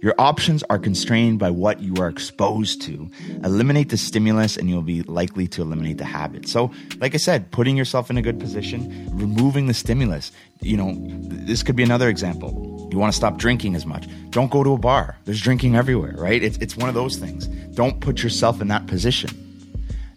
Your 0.00 0.14
options 0.18 0.62
are 0.70 0.78
constrained 0.78 1.38
by 1.38 1.50
what 1.50 1.80
you 1.80 1.94
are 1.96 2.08
exposed 2.08 2.80
to. 2.82 3.10
Eliminate 3.44 3.90
the 3.90 3.98
stimulus 3.98 4.56
and 4.56 4.68
you'll 4.68 4.80
be 4.80 5.02
likely 5.02 5.46
to 5.48 5.62
eliminate 5.62 5.98
the 5.98 6.04
habit. 6.04 6.48
So, 6.48 6.72
like 6.98 7.14
I 7.14 7.18
said, 7.18 7.50
putting 7.50 7.76
yourself 7.76 8.08
in 8.08 8.16
a 8.16 8.22
good 8.22 8.40
position, 8.40 9.08
removing 9.12 9.66
the 9.66 9.74
stimulus. 9.74 10.32
You 10.62 10.78
know, 10.78 10.94
this 10.96 11.62
could 11.62 11.76
be 11.76 11.82
another 11.82 12.08
example. 12.08 12.88
You 12.90 12.98
want 12.98 13.12
to 13.12 13.16
stop 13.16 13.36
drinking 13.36 13.74
as 13.74 13.84
much. 13.84 14.08
Don't 14.30 14.50
go 14.50 14.64
to 14.64 14.72
a 14.72 14.78
bar. 14.78 15.18
There's 15.26 15.40
drinking 15.40 15.76
everywhere, 15.76 16.14
right? 16.16 16.42
It's, 16.42 16.56
it's 16.58 16.76
one 16.76 16.88
of 16.88 16.94
those 16.94 17.16
things. 17.16 17.46
Don't 17.74 18.00
put 18.00 18.22
yourself 18.22 18.60
in 18.60 18.68
that 18.68 18.86
position 18.86 19.49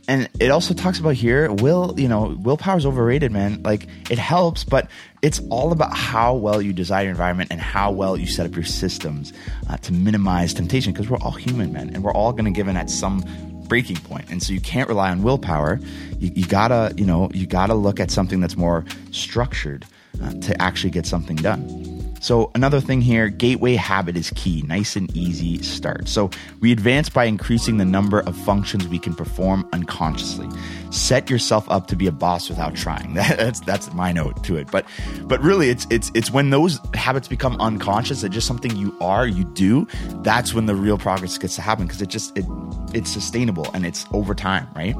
and 0.07 0.29
it 0.39 0.51
also 0.51 0.73
talks 0.73 0.99
about 0.99 1.15
here 1.15 1.51
will 1.51 1.93
you 1.97 2.07
know 2.07 2.37
willpower's 2.39 2.85
overrated 2.85 3.31
man. 3.31 3.61
Like 3.63 3.87
it 4.09 4.17
helps 4.17 4.63
but 4.63 4.89
it's 5.21 5.39
all 5.49 5.71
about 5.71 5.95
how 5.95 6.35
well 6.35 6.61
you 6.61 6.73
design 6.73 7.05
your 7.05 7.11
environment 7.11 7.51
and 7.51 7.61
how 7.61 7.91
well 7.91 8.17
you 8.17 8.27
set 8.27 8.45
up 8.45 8.55
your 8.55 8.65
systems 8.65 9.31
uh, 9.69 9.77
to 9.77 9.93
minimize 9.93 10.53
temptation 10.53 10.91
because 10.91 11.09
we're 11.09 11.19
all 11.19 11.31
human 11.31 11.71
men 11.71 11.89
and 11.93 12.03
we're 12.03 12.13
all 12.13 12.33
going 12.33 12.45
to 12.45 12.51
give 12.51 12.67
in 12.67 12.75
at 12.75 12.89
some 12.89 13.23
breaking 13.67 13.95
point. 13.97 14.29
And 14.29 14.43
so 14.43 14.51
you 14.51 14.59
can't 14.59 14.89
rely 14.89 15.09
on 15.09 15.23
willpower. 15.23 15.79
You, 16.19 16.31
you 16.35 16.45
gotta 16.45 16.93
you 16.97 17.05
know 17.05 17.29
you 17.33 17.47
gotta 17.47 17.73
look 17.73 17.99
at 17.99 18.11
something 18.11 18.39
that's 18.39 18.57
more 18.57 18.85
structured 19.11 19.85
uh, 20.21 20.33
to 20.33 20.61
actually 20.61 20.91
get 20.91 21.05
something 21.05 21.37
done 21.37 22.12
so 22.23 22.49
another 22.55 22.79
thing 22.79 23.01
here, 23.01 23.27
gateway 23.27 23.75
habit 23.75 24.15
is 24.15 24.31
key. 24.33 24.63
Nice 24.65 24.95
and 24.95 25.13
easy 25.13 25.61
start. 25.61 26.07
So 26.07 26.29
we 26.61 26.71
advance 26.71 27.09
by 27.09 27.25
increasing 27.25 27.79
the 27.79 27.85
number 27.85 28.21
of 28.21 28.33
functions 28.45 28.87
we 28.87 28.97
can 28.97 29.13
perform 29.13 29.67
unconsciously. 29.73 30.47
Set 30.89 31.29
yourself 31.29 31.69
up 31.69 31.87
to 31.87 31.97
be 31.97 32.07
a 32.07 32.13
boss 32.13 32.47
without 32.47 32.75
trying. 32.75 33.13
That's 33.43 33.59
that's 33.59 33.93
my 33.93 34.13
note 34.13 34.41
to 34.45 34.55
it. 34.55 34.71
But 34.71 34.85
but 35.23 35.41
really 35.41 35.69
it's 35.69 35.85
it's 35.89 36.11
it's 36.13 36.31
when 36.31 36.49
those 36.49 36.79
habits 36.93 37.27
become 37.27 37.59
unconscious, 37.59 38.21
they're 38.21 38.29
just 38.29 38.47
something 38.47 38.73
you 38.77 38.95
are, 39.01 39.27
you 39.27 39.43
do, 39.43 39.85
that's 40.21 40.53
when 40.53 40.65
the 40.65 40.75
real 40.75 40.97
progress 40.97 41.37
gets 41.37 41.55
to 41.55 41.61
happen 41.61 41.87
because 41.87 42.01
it 42.01 42.07
just 42.07 42.37
it 42.37 42.45
it's 42.93 43.11
sustainable 43.11 43.67
and 43.73 43.85
it's 43.85 44.05
over 44.13 44.33
time, 44.33 44.65
right? 44.77 44.95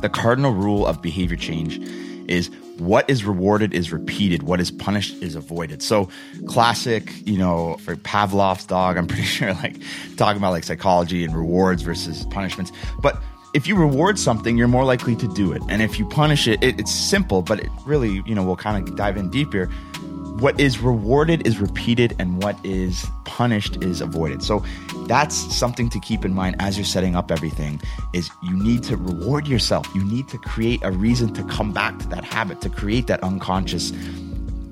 The 0.00 0.08
cardinal 0.08 0.54
rule 0.54 0.88
of 0.88 1.00
behavior 1.00 1.36
change 1.36 1.78
is 2.28 2.50
what 2.78 3.08
is 3.08 3.24
rewarded 3.24 3.74
is 3.74 3.92
repeated, 3.92 4.42
what 4.42 4.60
is 4.60 4.70
punished 4.70 5.22
is 5.22 5.34
avoided. 5.34 5.82
So, 5.82 6.08
classic, 6.46 7.12
you 7.26 7.38
know, 7.38 7.76
for 7.78 7.96
Pavlov's 7.96 8.66
dog, 8.66 8.96
I'm 8.96 9.06
pretty 9.06 9.22
sure 9.38 9.54
like 9.54 9.76
talking 10.16 10.38
about 10.38 10.50
like 10.50 10.64
psychology 10.64 11.24
and 11.24 11.34
rewards 11.34 11.82
versus 11.82 12.26
punishments. 12.26 12.72
But 13.00 13.20
if 13.54 13.66
you 13.66 13.76
reward 13.76 14.18
something, 14.18 14.58
you're 14.58 14.68
more 14.68 14.84
likely 14.84 15.16
to 15.16 15.28
do 15.28 15.52
it. 15.52 15.62
And 15.68 15.80
if 15.80 15.98
you 15.98 16.06
punish 16.06 16.46
it, 16.46 16.62
it 16.62 16.78
it's 16.78 16.92
simple, 16.92 17.40
but 17.42 17.60
it 17.60 17.70
really, 17.86 18.22
you 18.26 18.34
know, 18.34 18.44
we'll 18.44 18.56
kind 18.56 18.86
of 18.86 18.96
dive 18.96 19.16
in 19.16 19.30
deeper 19.30 19.70
what 20.40 20.58
is 20.60 20.80
rewarded 20.80 21.46
is 21.46 21.58
repeated 21.58 22.14
and 22.18 22.42
what 22.42 22.58
is 22.64 23.06
punished 23.24 23.82
is 23.82 24.02
avoided. 24.02 24.42
So 24.42 24.62
that's 25.06 25.34
something 25.34 25.88
to 25.90 26.00
keep 26.00 26.24
in 26.24 26.34
mind 26.34 26.56
as 26.58 26.76
you're 26.76 26.84
setting 26.84 27.16
up 27.16 27.30
everything 27.30 27.80
is 28.12 28.28
you 28.42 28.54
need 28.54 28.82
to 28.84 28.96
reward 28.96 29.48
yourself. 29.48 29.88
You 29.94 30.04
need 30.04 30.28
to 30.28 30.38
create 30.38 30.80
a 30.82 30.90
reason 30.90 31.32
to 31.34 31.44
come 31.44 31.72
back 31.72 31.98
to 32.00 32.08
that 32.08 32.24
habit 32.24 32.60
to 32.62 32.68
create 32.68 33.06
that 33.06 33.22
unconscious 33.22 33.92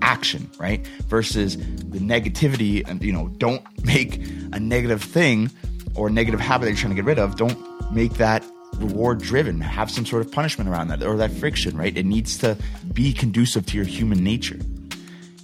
action 0.03 0.51
right? 0.59 0.87
Versus 1.09 1.57
the 1.57 1.99
negativity 1.99 2.87
and 2.87 3.03
you 3.03 3.13
know 3.13 3.29
don't 3.39 3.65
make 3.85 4.17
a 4.53 4.61
negative 4.61 5.03
thing 5.03 5.51
or 5.95 6.11
negative 6.11 6.41
habit 6.41 6.67
that 6.67 6.73
you're 6.73 6.79
trying 6.79 6.91
to 6.91 6.97
get 6.97 7.07
rid 7.07 7.19
of. 7.19 7.37
Don't 7.37 7.59
make 7.91 8.15
that 8.15 8.45
reward 8.77 9.23
driven. 9.23 9.61
Have 9.63 9.91
some 9.91 10.05
sort 10.05 10.27
of 10.27 10.31
punishment 10.31 10.69
around 10.69 10.89
that 10.89 11.03
or 11.03 11.17
that 11.17 11.31
friction 11.31 11.75
right? 11.77 11.97
It 11.97 12.05
needs 12.05 12.37
to 12.39 12.59
be 12.93 13.15
conducive 13.15 13.65
to 13.67 13.77
your 13.77 13.87
human 13.87 14.23
nature 14.23 14.59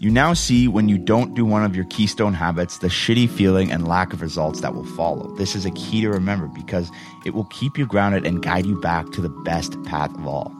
you 0.01 0.11
now 0.11 0.33
see 0.33 0.67
when 0.67 0.89
you 0.89 0.97
don't 0.97 1.35
do 1.35 1.45
one 1.45 1.63
of 1.63 1.77
your 1.77 1.85
keystone 1.85 2.33
habits, 2.33 2.79
the 2.79 2.89
shitty 2.89 3.29
feeling 3.29 3.71
and 3.71 3.87
lack 3.87 4.15
of 4.15 4.23
results 4.23 4.63
that 4.63 4.75
will 4.75 4.87
follow. 4.87 5.31
This 5.37 5.55
is 5.55 5.67
a 5.67 5.71
key 5.73 6.01
to 6.01 6.09
remember 6.09 6.47
because 6.47 6.91
it 7.27 7.35
will 7.35 7.45
keep 7.45 7.77
you 7.77 7.85
grounded 7.85 8.25
and 8.25 8.43
guide 8.43 8.65
you 8.65 8.81
back 8.81 9.11
to 9.13 9.21
the 9.21 9.29
best 9.29 9.81
path 9.85 10.11
of 10.15 10.27
all. 10.27 10.55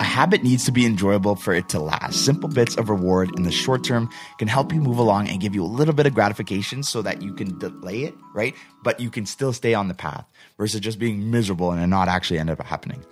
A 0.00 0.04
habit 0.04 0.42
needs 0.42 0.64
to 0.64 0.72
be 0.72 0.86
enjoyable 0.86 1.36
for 1.36 1.52
it 1.52 1.68
to 1.70 1.78
last. 1.78 2.24
Simple 2.24 2.48
bits 2.48 2.74
of 2.76 2.88
reward 2.88 3.30
in 3.36 3.42
the 3.42 3.52
short 3.52 3.84
term 3.84 4.08
can 4.38 4.48
help 4.48 4.72
you 4.72 4.80
move 4.80 4.96
along 4.96 5.28
and 5.28 5.42
give 5.42 5.54
you 5.54 5.62
a 5.62 5.66
little 5.66 5.94
bit 5.94 6.06
of 6.06 6.14
gratification 6.14 6.82
so 6.82 7.02
that 7.02 7.20
you 7.20 7.34
can 7.34 7.58
delay 7.58 8.04
it, 8.04 8.14
right? 8.32 8.54
But 8.82 8.98
you 8.98 9.10
can 9.10 9.26
still 9.26 9.52
stay 9.52 9.74
on 9.74 9.88
the 9.88 9.94
path 9.94 10.24
versus 10.56 10.80
just 10.80 10.98
being 10.98 11.30
miserable 11.30 11.70
and 11.70 11.90
not 11.90 12.08
actually 12.08 12.38
end 12.38 12.48
up 12.48 12.62
happening 12.62 13.04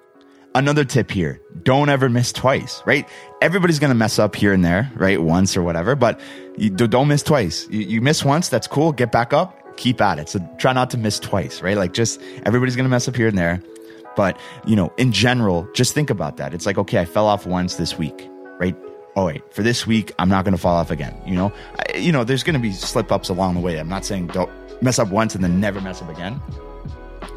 another 0.55 0.85
tip 0.85 1.11
here. 1.11 1.41
Don't 1.63 1.89
ever 1.89 2.09
miss 2.09 2.33
twice 2.33 2.83
right? 2.87 3.09
Everybody's 3.43 3.79
gonna 3.79 3.95
mess 3.95 4.19
up 4.19 4.35
here 4.37 4.53
and 4.53 4.65
there 4.65 4.91
right? 4.95 5.21
Once 5.21 5.57
or 5.57 5.63
whatever 5.63 5.95
but 5.95 6.21
you 6.57 6.71
don't 6.71 7.09
miss 7.09 7.23
twice. 7.23 7.67
You, 7.71 8.01
miss 8.01 8.25
once 8.25 8.49
that's 8.49 8.67
cool. 8.67 8.93
Get 8.93 9.13
back 9.13 9.33
up 9.33 9.61
keep 9.77 10.01
at 10.01 10.21
it. 10.21 10.29
So 10.29 10.39
try 10.59 10.73
not 10.73 10.91
to 10.91 10.99
miss 10.99 11.19
twice 11.19 11.63
right? 11.63 11.77
Like 11.77 11.93
just 11.93 12.21
everybody's 12.45 12.77
gonna 12.77 12.89
mess 12.89 13.09
up 13.09 13.17
here 13.17 13.29
and 13.29 13.39
there. 13.39 13.63
But 14.17 14.39
you 14.67 14.77
know 14.77 14.93
in 14.97 15.13
general 15.13 15.69
just 15.75 15.95
think 15.95 16.11
about 16.11 16.37
that. 16.37 16.55
It's 16.55 16.67
like 16.67 16.79
okay 16.79 17.01
i 17.01 17.05
fell 17.05 17.27
off 17.27 17.47
once 17.47 17.77
this 17.77 17.99
week 17.99 18.29
right? 18.59 18.77
Oh 19.17 19.27
wait 19.27 19.43
for 19.55 19.63
this 19.63 19.87
week 19.87 20.13
i'm 20.19 20.29
not 20.29 20.45
gonna 20.45 20.59
fall 20.59 20.77
off 20.77 20.91
again 20.91 21.17
you 21.27 21.37
know? 21.37 21.53
I, 21.79 21.97
you 21.97 22.13
know 22.13 22.25
there's 22.25 22.43
gonna 22.43 22.59
be 22.59 22.73
slip 22.73 23.11
ups 23.11 23.29
along 23.29 23.55
the 23.55 23.61
way. 23.61 23.79
I'm 23.79 23.89
not 23.89 24.05
saying 24.05 24.29
don't 24.29 24.51
mess 24.83 24.99
up 24.99 25.09
once 25.09 25.35
and 25.35 25.43
then 25.43 25.61
never 25.61 25.81
mess 25.81 26.03
up 26.03 26.09
again 26.09 26.41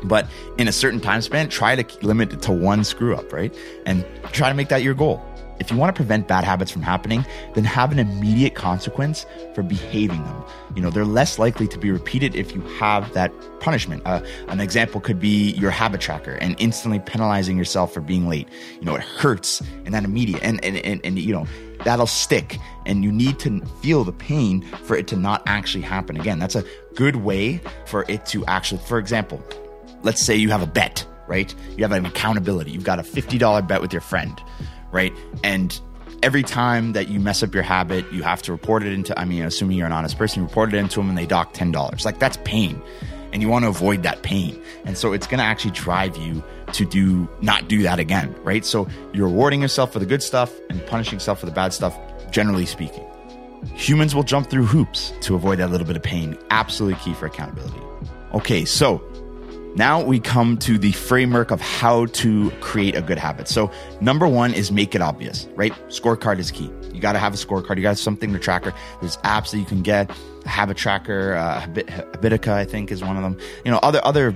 but 0.07 0.27
in 0.57 0.67
a 0.67 0.71
certain 0.71 0.99
time 0.99 1.21
span, 1.21 1.49
try 1.49 1.75
to 1.75 2.05
limit 2.05 2.33
it 2.33 2.41
to 2.43 2.51
one 2.51 2.83
screw 2.83 3.15
up, 3.15 3.31
right? 3.31 3.53
And 3.85 4.05
try 4.31 4.49
to 4.49 4.55
make 4.55 4.69
that 4.69 4.83
your 4.83 4.93
goal. 4.93 5.23
If 5.59 5.71
you 5.71 5.77
want 5.77 5.95
to 5.95 5.99
prevent 5.99 6.27
bad 6.27 6.43
habits 6.43 6.69
from 6.71 6.83
happening, 6.83 7.25
then 7.55 7.63
have 7.63 7.91
an 7.91 7.99
immediate 7.99 8.53
consequence 8.53 9.25
for 9.55 9.63
behaving 9.63 10.23
them. 10.23 10.43
You 10.75 10.81
know, 10.81 10.89
they're 10.91 11.05
less 11.05 11.39
likely 11.39 11.67
to 11.69 11.79
be 11.79 11.89
repeated 11.89 12.35
if 12.35 12.53
you 12.53 12.61
have 12.79 13.11
that 13.13 13.31
punishment. 13.59 14.03
Uh, 14.05 14.21
an 14.49 14.59
example 14.59 15.01
could 15.01 15.19
be 15.19 15.51
your 15.51 15.71
habit 15.71 16.01
tracker 16.01 16.33
and 16.33 16.55
instantly 16.59 16.99
penalizing 16.99 17.57
yourself 17.57 17.93
for 17.93 18.01
being 18.01 18.27
late. 18.27 18.47
You 18.79 18.85
know, 18.85 18.95
it 18.95 19.01
hurts 19.01 19.61
and 19.85 19.93
that 19.93 20.03
immediate 20.03 20.43
and, 20.43 20.63
and, 20.63 20.77
and, 20.77 21.01
and 21.03 21.17
you 21.17 21.33
know, 21.33 21.47
that'll 21.83 22.07
stick 22.07 22.59
and 22.85 23.03
you 23.03 23.11
need 23.11 23.39
to 23.39 23.61
feel 23.81 24.03
the 24.03 24.11
pain 24.11 24.61
for 24.83 24.95
it 24.95 25.07
to 25.07 25.15
not 25.15 25.41
actually 25.47 25.83
happen 25.83 26.19
again. 26.19 26.37
That's 26.37 26.55
a 26.55 26.63
good 26.95 27.17
way 27.17 27.61
for 27.85 28.05
it 28.07 28.25
to 28.27 28.45
actually, 28.45 28.81
for 28.81 28.99
example, 28.99 29.41
let's 30.03 30.21
say 30.21 30.35
you 30.35 30.49
have 30.49 30.61
a 30.61 30.67
bet, 30.67 31.05
right? 31.27 31.53
You 31.77 31.83
have 31.83 31.91
an 31.91 32.05
accountability. 32.05 32.71
You've 32.71 32.83
got 32.83 32.99
a 32.99 33.03
$50 33.03 33.67
bet 33.67 33.81
with 33.81 33.91
your 33.93 34.01
friend, 34.01 34.41
right? 34.91 35.13
And 35.43 35.79
every 36.23 36.43
time 36.43 36.93
that 36.93 37.09
you 37.09 37.19
mess 37.19 37.43
up 37.43 37.53
your 37.53 37.63
habit, 37.63 38.11
you 38.11 38.23
have 38.23 38.41
to 38.43 38.51
report 38.51 38.83
it 38.83 38.93
into, 38.93 39.17
I 39.19 39.25
mean, 39.25 39.43
assuming 39.43 39.77
you're 39.77 39.87
an 39.87 39.93
honest 39.93 40.17
person, 40.17 40.41
you 40.41 40.47
report 40.47 40.73
it 40.73 40.77
into 40.77 40.99
them 40.99 41.09
and 41.09 41.17
they 41.17 41.25
dock 41.25 41.53
$10. 41.53 42.05
Like 42.05 42.19
that's 42.19 42.37
pain. 42.43 42.81
And 43.33 43.41
you 43.41 43.49
want 43.49 43.65
to 43.65 43.69
avoid 43.69 44.03
that 44.03 44.23
pain. 44.23 44.61
And 44.85 44.97
so 44.97 45.11
it's 45.11 45.27
going 45.27 45.39
to 45.39 45.43
actually 45.43 45.71
drive 45.71 46.15
you 46.17 46.41
to 46.73 46.85
do, 46.85 47.27
not 47.41 47.67
do 47.67 47.83
that 47.83 47.99
again, 47.99 48.33
right? 48.43 48.65
So 48.65 48.87
you're 49.13 49.27
rewarding 49.27 49.61
yourself 49.61 49.91
for 49.91 49.99
the 49.99 50.05
good 50.05 50.23
stuff 50.23 50.53
and 50.69 50.83
punishing 50.87 51.17
yourself 51.17 51.41
for 51.41 51.45
the 51.45 51.51
bad 51.51 51.73
stuff, 51.73 51.97
generally 52.31 52.65
speaking. 52.65 53.05
Humans 53.73 54.15
will 54.15 54.23
jump 54.23 54.49
through 54.49 54.65
hoops 54.65 55.13
to 55.21 55.35
avoid 55.35 55.59
that 55.59 55.69
little 55.71 55.85
bit 55.85 55.97
of 55.97 56.03
pain. 56.03 56.37
Absolutely 56.51 56.99
key 57.01 57.13
for 57.13 57.25
accountability. 57.25 57.79
Okay, 58.33 58.65
so 58.65 59.03
now 59.77 60.01
we 60.03 60.19
come 60.19 60.57
to 60.57 60.79
the 60.79 60.91
framework 60.91 61.51
of 61.51 61.61
how 61.61 62.07
to 62.07 62.49
create 62.61 62.95
a 62.95 63.01
good 63.01 63.19
habit. 63.19 63.47
So, 63.47 63.71
number 64.01 64.27
one 64.27 64.53
is 64.53 64.71
make 64.71 64.95
it 64.95 65.01
obvious, 65.01 65.47
right? 65.55 65.71
Scorecard 65.89 66.39
is 66.39 66.49
key. 66.49 66.71
You 66.91 66.99
got 66.99 67.13
to 67.13 67.19
have 67.19 67.33
a 67.33 67.37
scorecard. 67.37 67.77
You 67.77 67.83
got 67.83 67.99
something 67.99 68.33
to 68.33 68.39
tracker. 68.39 68.73
There's 69.01 69.17
apps 69.17 69.51
that 69.51 69.59
you 69.59 69.65
can 69.65 69.83
get. 69.83 70.11
Habit 70.45 70.77
Tracker, 70.77 71.35
uh, 71.35 71.61
Habitica, 71.61 72.53
I 72.53 72.65
think, 72.65 72.89
is 72.91 73.03
one 73.03 73.17
of 73.17 73.23
them. 73.23 73.37
You 73.65 73.71
know, 73.71 73.79
other 73.83 73.99
other 74.03 74.35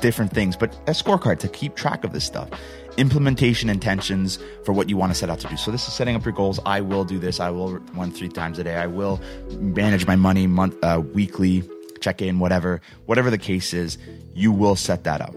different 0.00 0.32
things, 0.32 0.56
but 0.56 0.74
a 0.86 0.92
scorecard 0.92 1.40
to 1.40 1.48
keep 1.48 1.74
track 1.74 2.04
of 2.04 2.12
this 2.12 2.24
stuff. 2.24 2.48
Implementation 2.96 3.68
intentions 3.68 4.38
for 4.64 4.72
what 4.72 4.88
you 4.88 4.96
want 4.96 5.12
to 5.12 5.18
set 5.18 5.28
out 5.28 5.40
to 5.40 5.48
do. 5.48 5.56
So 5.56 5.70
this 5.70 5.86
is 5.86 5.92
setting 5.92 6.16
up 6.16 6.24
your 6.24 6.32
goals. 6.32 6.60
I 6.64 6.80
will 6.80 7.04
do 7.04 7.18
this. 7.18 7.40
I 7.40 7.50
will 7.50 7.74
run 7.94 8.10
three 8.10 8.28
times 8.28 8.58
a 8.58 8.64
day. 8.64 8.76
I 8.76 8.86
will 8.86 9.20
manage 9.58 10.06
my 10.06 10.16
money 10.16 10.46
month, 10.46 10.76
uh, 10.82 11.02
weekly 11.12 11.62
check 12.00 12.22
in, 12.22 12.38
whatever, 12.38 12.80
whatever 13.06 13.30
the 13.30 13.38
case 13.38 13.72
is, 13.72 13.98
you 14.34 14.52
will 14.52 14.76
set 14.76 15.04
that 15.04 15.20
up. 15.20 15.34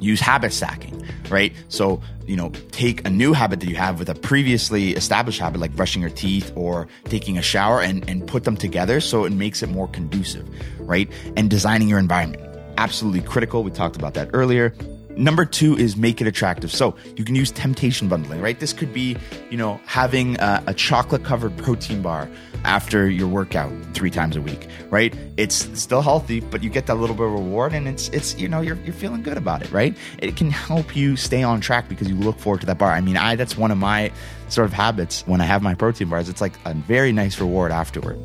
Use 0.00 0.20
habit 0.20 0.52
stacking, 0.52 1.06
right? 1.28 1.52
So, 1.68 2.00
you 2.26 2.36
know, 2.36 2.50
take 2.70 3.06
a 3.06 3.10
new 3.10 3.32
habit 3.32 3.60
that 3.60 3.68
you 3.68 3.76
have 3.76 3.98
with 3.98 4.08
a 4.08 4.14
previously 4.14 4.90
established 4.92 5.40
habit 5.40 5.60
like 5.60 5.76
brushing 5.76 6.00
your 6.00 6.10
teeth 6.10 6.52
or 6.54 6.88
taking 7.04 7.36
a 7.36 7.42
shower 7.42 7.82
and, 7.82 8.08
and 8.08 8.26
put 8.26 8.44
them 8.44 8.56
together 8.56 9.00
so 9.00 9.24
it 9.24 9.32
makes 9.32 9.62
it 9.62 9.68
more 9.68 9.88
conducive, 9.88 10.48
right? 10.80 11.10
And 11.36 11.50
designing 11.50 11.88
your 11.88 11.98
environment. 11.98 12.42
Absolutely 12.78 13.20
critical. 13.20 13.62
We 13.62 13.70
talked 13.70 13.96
about 13.96 14.14
that 14.14 14.30
earlier 14.32 14.74
Number 15.20 15.44
two 15.44 15.76
is 15.76 15.98
make 15.98 16.22
it 16.22 16.26
attractive. 16.26 16.72
So 16.72 16.96
you 17.14 17.24
can 17.24 17.34
use 17.34 17.50
temptation 17.50 18.08
bundling, 18.08 18.40
right? 18.40 18.58
This 18.58 18.72
could 18.72 18.94
be, 18.94 19.18
you 19.50 19.58
know, 19.58 19.78
having 19.84 20.40
a, 20.40 20.64
a 20.68 20.72
chocolate 20.72 21.24
covered 21.24 21.54
protein 21.58 22.00
bar 22.00 22.26
after 22.64 23.06
your 23.10 23.28
workout 23.28 23.70
three 23.92 24.10
times 24.10 24.34
a 24.34 24.40
week, 24.40 24.66
right? 24.88 25.14
It's 25.36 25.56
still 25.78 26.00
healthy, 26.00 26.40
but 26.40 26.62
you 26.62 26.70
get 26.70 26.86
that 26.86 26.94
little 26.94 27.14
bit 27.14 27.26
of 27.26 27.32
reward 27.32 27.74
and 27.74 27.86
it's, 27.86 28.08
it's, 28.08 28.38
you 28.38 28.48
know, 28.48 28.62
you're, 28.62 28.76
you're 28.76 28.94
feeling 28.94 29.22
good 29.22 29.36
about 29.36 29.60
it, 29.60 29.70
right? 29.70 29.94
It 30.20 30.36
can 30.36 30.50
help 30.50 30.96
you 30.96 31.16
stay 31.16 31.42
on 31.42 31.60
track 31.60 31.86
because 31.86 32.08
you 32.08 32.14
look 32.14 32.38
forward 32.38 32.60
to 32.60 32.66
that 32.68 32.78
bar. 32.78 32.92
I 32.92 33.02
mean, 33.02 33.18
I, 33.18 33.36
that's 33.36 33.58
one 33.58 33.70
of 33.70 33.76
my 33.76 34.10
sort 34.48 34.64
of 34.64 34.72
habits 34.72 35.26
when 35.26 35.42
I 35.42 35.44
have 35.44 35.62
my 35.62 35.74
protein 35.74 36.08
bars. 36.08 36.30
It's 36.30 36.40
like 36.40 36.54
a 36.64 36.72
very 36.72 37.12
nice 37.12 37.38
reward 37.38 37.72
afterward. 37.72 38.18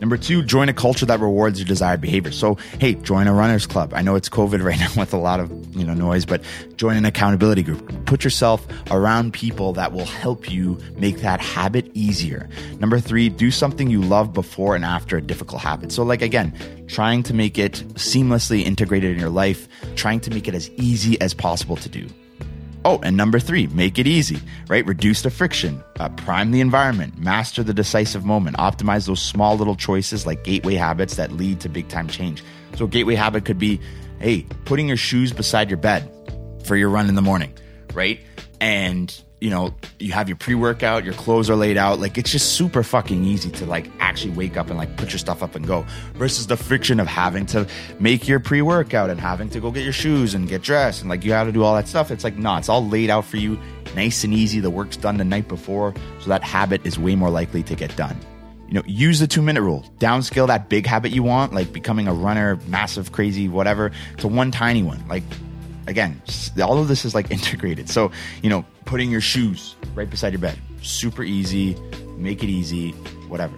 Number 0.00 0.16
two, 0.16 0.42
join 0.42 0.68
a 0.68 0.74
culture 0.74 1.06
that 1.06 1.20
rewards 1.20 1.58
your 1.58 1.66
desired 1.66 2.00
behavior. 2.00 2.32
So, 2.32 2.56
hey, 2.78 2.94
join 2.94 3.26
a 3.26 3.32
runners 3.32 3.66
club. 3.66 3.92
I 3.94 4.02
know 4.02 4.14
it's 4.14 4.28
COVID 4.28 4.62
right 4.64 4.78
now 4.78 4.90
with 4.96 5.12
a 5.12 5.16
lot 5.16 5.40
of 5.40 5.50
you 5.76 5.84
know 5.84 5.94
noise, 5.94 6.26
but 6.26 6.42
join 6.76 6.96
an 6.96 7.04
accountability 7.04 7.62
group. 7.62 8.06
Put 8.06 8.24
yourself 8.24 8.66
around 8.90 9.32
people 9.32 9.72
that 9.74 9.92
will 9.92 10.04
help 10.04 10.50
you 10.50 10.78
make 10.96 11.18
that 11.18 11.40
habit 11.40 11.90
easier. 11.94 12.48
Number 12.78 13.00
three, 13.00 13.28
do 13.28 13.50
something 13.50 13.90
you 13.90 14.02
love 14.02 14.32
before 14.32 14.74
and 14.74 14.84
after 14.84 15.16
a 15.16 15.22
difficult 15.22 15.62
habit. 15.62 15.92
So, 15.92 16.02
like 16.02 16.22
again, 16.22 16.52
trying 16.88 17.22
to 17.24 17.34
make 17.34 17.58
it 17.58 17.84
seamlessly 17.94 18.62
integrated 18.62 19.12
in 19.12 19.18
your 19.18 19.30
life, 19.30 19.68
trying 19.94 20.20
to 20.20 20.30
make 20.30 20.48
it 20.48 20.54
as 20.54 20.70
easy 20.72 21.20
as 21.20 21.34
possible 21.34 21.76
to 21.76 21.88
do. 21.88 22.08
Oh, 22.88 23.00
and 23.02 23.16
number 23.16 23.40
three, 23.40 23.66
make 23.66 23.98
it 23.98 24.06
easy, 24.06 24.38
right? 24.68 24.86
Reduce 24.86 25.22
the 25.22 25.30
friction, 25.30 25.82
uh, 25.98 26.08
prime 26.10 26.52
the 26.52 26.60
environment, 26.60 27.18
master 27.18 27.64
the 27.64 27.74
decisive 27.74 28.24
moment, 28.24 28.58
optimize 28.58 29.08
those 29.08 29.20
small 29.20 29.56
little 29.56 29.74
choices 29.74 30.24
like 30.24 30.44
gateway 30.44 30.74
habits 30.76 31.16
that 31.16 31.32
lead 31.32 31.58
to 31.62 31.68
big 31.68 31.88
time 31.88 32.06
change. 32.06 32.44
So, 32.76 32.86
gateway 32.86 33.16
habit 33.16 33.44
could 33.44 33.58
be, 33.58 33.80
hey, 34.20 34.46
putting 34.66 34.86
your 34.86 34.96
shoes 34.96 35.32
beside 35.32 35.68
your 35.68 35.78
bed 35.78 36.08
for 36.64 36.76
your 36.76 36.88
run 36.88 37.08
in 37.08 37.16
the 37.16 37.22
morning, 37.22 37.52
right? 37.92 38.20
And 38.60 39.12
you 39.40 39.50
know, 39.50 39.74
you 39.98 40.12
have 40.12 40.28
your 40.28 40.36
pre 40.36 40.54
workout, 40.54 41.04
your 41.04 41.12
clothes 41.14 41.50
are 41.50 41.56
laid 41.56 41.76
out. 41.76 41.98
Like 42.00 42.16
it's 42.16 42.32
just 42.32 42.54
super 42.54 42.82
fucking 42.82 43.24
easy 43.24 43.50
to 43.50 43.66
like 43.66 43.90
actually 44.00 44.32
wake 44.32 44.56
up 44.56 44.68
and 44.68 44.78
like 44.78 44.96
put 44.96 45.10
your 45.10 45.18
stuff 45.18 45.42
up 45.42 45.54
and 45.54 45.66
go 45.66 45.84
versus 46.14 46.46
the 46.46 46.56
friction 46.56 47.00
of 47.00 47.06
having 47.06 47.44
to 47.46 47.66
make 48.00 48.26
your 48.26 48.40
pre 48.40 48.62
workout 48.62 49.10
and 49.10 49.20
having 49.20 49.50
to 49.50 49.60
go 49.60 49.70
get 49.70 49.84
your 49.84 49.92
shoes 49.92 50.34
and 50.34 50.48
get 50.48 50.62
dressed 50.62 51.02
and 51.02 51.10
like 51.10 51.22
you 51.22 51.32
have 51.32 51.46
to 51.46 51.52
do 51.52 51.62
all 51.62 51.74
that 51.74 51.86
stuff. 51.86 52.10
It's 52.10 52.24
like, 52.24 52.36
no, 52.36 52.56
it's 52.56 52.70
all 52.70 52.86
laid 52.86 53.10
out 53.10 53.26
for 53.26 53.36
you, 53.36 53.58
nice 53.94 54.24
and 54.24 54.32
easy. 54.32 54.60
The 54.60 54.70
work's 54.70 54.96
done 54.96 55.18
the 55.18 55.24
night 55.24 55.48
before. 55.48 55.94
So 56.20 56.30
that 56.30 56.42
habit 56.42 56.86
is 56.86 56.98
way 56.98 57.14
more 57.14 57.30
likely 57.30 57.62
to 57.64 57.74
get 57.74 57.94
done. 57.94 58.18
You 58.68 58.74
know, 58.74 58.82
use 58.86 59.20
the 59.20 59.26
two 59.26 59.42
minute 59.42 59.62
rule. 59.62 59.84
Downscale 59.98 60.46
that 60.46 60.70
big 60.70 60.86
habit 60.86 61.12
you 61.12 61.22
want, 61.22 61.52
like 61.52 61.72
becoming 61.72 62.08
a 62.08 62.14
runner, 62.14 62.58
massive, 62.68 63.12
crazy, 63.12 63.48
whatever, 63.48 63.92
to 64.18 64.28
one 64.28 64.50
tiny 64.50 64.82
one. 64.82 65.06
Like 65.08 65.22
again, 65.86 66.20
all 66.62 66.78
of 66.78 66.88
this 66.88 67.04
is 67.04 67.14
like 67.14 67.30
integrated. 67.30 67.88
So, 67.88 68.10
you 68.42 68.50
know, 68.50 68.64
putting 68.84 69.10
your 69.10 69.20
shoes 69.20 69.76
right 69.94 70.08
beside 70.08 70.32
your 70.32 70.40
bed, 70.40 70.58
super 70.82 71.22
easy, 71.22 71.76
make 72.16 72.42
it 72.42 72.48
easy, 72.48 72.92
whatever. 73.28 73.56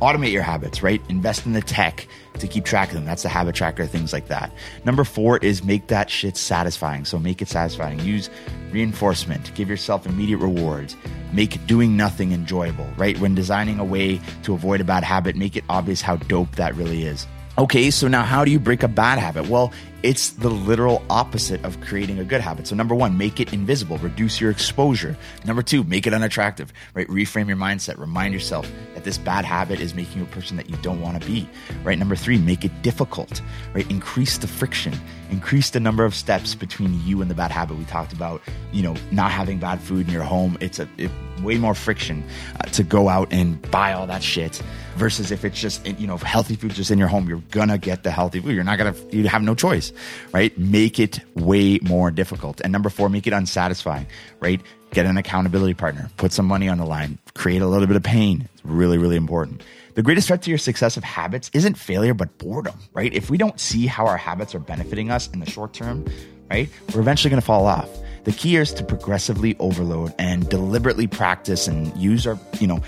Automate 0.00 0.32
your 0.32 0.42
habits, 0.42 0.82
right? 0.82 1.02
Invest 1.10 1.44
in 1.44 1.52
the 1.52 1.60
tech 1.60 2.08
to 2.38 2.48
keep 2.48 2.64
track 2.64 2.88
of 2.88 2.94
them. 2.94 3.04
That's 3.04 3.22
the 3.22 3.28
habit 3.28 3.54
tracker, 3.54 3.84
things 3.84 4.14
like 4.14 4.28
that. 4.28 4.50
Number 4.86 5.04
four 5.04 5.36
is 5.38 5.62
make 5.62 5.88
that 5.88 6.08
shit 6.08 6.38
satisfying. 6.38 7.04
So 7.04 7.18
make 7.18 7.42
it 7.42 7.48
satisfying. 7.48 8.00
Use 8.00 8.30
reinforcement, 8.72 9.54
give 9.54 9.68
yourself 9.68 10.06
immediate 10.06 10.38
rewards, 10.38 10.96
make 11.34 11.66
doing 11.66 11.98
nothing 11.98 12.32
enjoyable, 12.32 12.88
right? 12.96 13.18
When 13.20 13.34
designing 13.34 13.78
a 13.78 13.84
way 13.84 14.22
to 14.44 14.54
avoid 14.54 14.80
a 14.80 14.84
bad 14.84 15.04
habit, 15.04 15.36
make 15.36 15.54
it 15.54 15.64
obvious 15.68 16.00
how 16.00 16.16
dope 16.16 16.56
that 16.56 16.74
really 16.76 17.02
is. 17.02 17.26
Okay, 17.58 17.90
so 17.90 18.08
now 18.08 18.22
how 18.22 18.42
do 18.42 18.50
you 18.50 18.58
break 18.58 18.82
a 18.82 18.88
bad 18.88 19.18
habit? 19.18 19.48
Well, 19.50 19.70
it's 20.02 20.30
the 20.30 20.48
literal 20.48 21.02
opposite 21.10 21.62
of 21.64 21.80
creating 21.80 22.18
a 22.18 22.24
good 22.24 22.40
habit. 22.40 22.66
So 22.66 22.74
number 22.74 22.94
one, 22.94 23.18
make 23.18 23.40
it 23.40 23.52
invisible, 23.52 23.98
reduce 23.98 24.40
your 24.40 24.50
exposure. 24.50 25.16
Number 25.44 25.62
two, 25.62 25.84
make 25.84 26.06
it 26.06 26.14
unattractive, 26.14 26.72
right? 26.94 27.06
Reframe 27.08 27.48
your 27.48 27.56
mindset. 27.56 27.98
Remind 27.98 28.32
yourself 28.32 28.70
that 28.94 29.04
this 29.04 29.18
bad 29.18 29.44
habit 29.44 29.80
is 29.80 29.94
making 29.94 30.18
you 30.18 30.24
a 30.24 30.28
person 30.28 30.56
that 30.56 30.70
you 30.70 30.76
don't 30.78 31.00
want 31.00 31.20
to 31.20 31.26
be, 31.26 31.48
right? 31.84 31.98
Number 31.98 32.16
three, 32.16 32.38
make 32.38 32.64
it 32.64 32.82
difficult, 32.82 33.42
right? 33.74 33.88
Increase 33.90 34.38
the 34.38 34.46
friction, 34.46 34.94
increase 35.30 35.70
the 35.70 35.80
number 35.80 36.04
of 36.04 36.14
steps 36.14 36.54
between 36.54 37.00
you 37.04 37.20
and 37.20 37.30
the 37.30 37.34
bad 37.34 37.50
habit. 37.50 37.76
We 37.76 37.84
talked 37.84 38.12
about, 38.12 38.40
you 38.72 38.82
know, 38.82 38.96
not 39.10 39.30
having 39.30 39.58
bad 39.58 39.80
food 39.80 40.06
in 40.06 40.12
your 40.12 40.22
home. 40.22 40.56
It's 40.60 40.78
a 40.78 40.88
it, 40.96 41.10
way 41.42 41.58
more 41.58 41.74
friction 41.74 42.22
uh, 42.60 42.64
to 42.68 42.82
go 42.82 43.08
out 43.08 43.28
and 43.32 43.60
buy 43.70 43.92
all 43.92 44.06
that 44.06 44.22
shit 44.22 44.62
versus 44.96 45.30
if 45.30 45.44
it's 45.44 45.58
just 45.58 45.86
you 45.86 46.06
know 46.06 46.16
healthy 46.18 46.56
food 46.56 46.72
just 46.72 46.90
in 46.90 46.98
your 46.98 47.08
home 47.08 47.28
you're 47.28 47.42
gonna 47.50 47.78
get 47.78 48.02
the 48.02 48.10
healthy 48.10 48.40
food 48.40 48.54
you're 48.54 48.64
not 48.64 48.76
gonna 48.76 48.94
you 49.10 49.26
have 49.28 49.42
no 49.42 49.54
choice 49.54 49.89
right? 50.32 50.56
Make 50.58 50.98
it 50.98 51.20
way 51.34 51.78
more 51.82 52.10
difficult. 52.10 52.60
And 52.60 52.72
number 52.72 52.90
four 52.90 53.08
make 53.08 53.26
it 53.26 53.32
unsatisfying 53.32 54.06
right? 54.40 54.60
Get 54.92 55.06
an 55.06 55.16
accountability 55.16 55.74
partner. 55.74 56.10
Put 56.16 56.32
some 56.32 56.46
money 56.46 56.68
on 56.68 56.78
the 56.78 56.84
line. 56.84 57.18
Create 57.34 57.62
a 57.62 57.66
little 57.66 57.86
bit 57.86 57.96
of 57.96 58.02
pain. 58.02 58.48
It's 58.54 58.64
really 58.64 58.98
really 58.98 59.16
important. 59.16 59.62
The 59.94 60.02
greatest 60.02 60.28
threat 60.28 60.42
to 60.42 60.50
your 60.50 60.58
success 60.58 60.96
of 60.96 61.04
habits 61.04 61.50
isn't 61.52 61.74
failure 61.74 62.14
but 62.14 62.36
boredom 62.38 62.78
right? 62.94 63.12
If 63.12 63.30
we 63.30 63.38
don't 63.38 63.58
see 63.60 63.86
how 63.86 64.06
our 64.06 64.16
habits 64.16 64.54
are 64.54 64.60
benefiting 64.60 65.10
us 65.10 65.28
in 65.28 65.40
the 65.40 65.50
short 65.50 65.72
term 65.72 66.06
right 66.50 66.68
we're 66.94 67.00
eventually 67.00 67.30
going 67.30 67.40
to 67.40 67.46
fall 67.46 67.66
off. 67.66 67.88
The 68.24 68.32
key 68.32 68.56
is 68.56 68.74
to 68.74 68.84
progressively 68.84 69.56
overload 69.58 70.14
and 70.18 70.48
deliberately 70.48 71.06
practice 71.06 71.66
and 71.66 71.96
use 71.96 72.26
our, 72.26 72.38
you 72.60 72.66
know, 72.66 72.82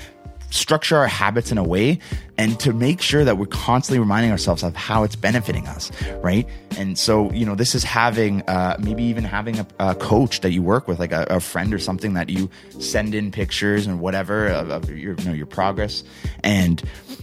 structure 0.53 0.97
our 0.97 1.07
habits 1.07 1.51
in 1.51 1.59
a 1.59 1.65
way 1.65 1.99
and 2.37 2.59
to 2.61 2.73
make 2.73 3.01
sure 3.01 3.25
that 3.25 3.39
we're 3.39 3.47
constantly 3.47 3.99
reminding 3.99 4.31
ourselves 4.31 4.63
of 4.63 4.77
how 4.77 5.03
it's 5.03 5.17
benefiting 5.17 5.67
us, 5.67 5.91
right? 6.23 6.47
And 6.77 6.99
so, 6.99 7.31
you 7.33 7.47
know, 7.47 7.55
this 7.55 7.75
is 7.75 7.85
having 7.85 8.43
uh, 8.43 8.77
maybe 8.79 9.03
even 9.05 9.25
having 9.25 9.59
a, 9.59 9.67
a, 9.79 9.95
coach 9.95 10.41
that 10.41 10.53
you 10.53 10.63
work 10.63 10.89
with, 10.89 10.99
like 10.99 11.13
a, 11.13 11.27
a, 11.31 11.41
friend 11.41 11.73
or 11.73 11.79
something 11.79 12.15
that 12.15 12.29
you 12.29 12.51
send 12.79 13.15
in 13.15 13.31
pictures 13.31 13.87
and 13.87 14.01
whatever 14.01 14.49
of, 14.49 14.71
of 14.71 14.91
your, 14.91 15.15
you 15.15 15.25
know, 15.25 15.33
your 15.33 15.47
progress, 15.47 16.05
and 16.43 16.83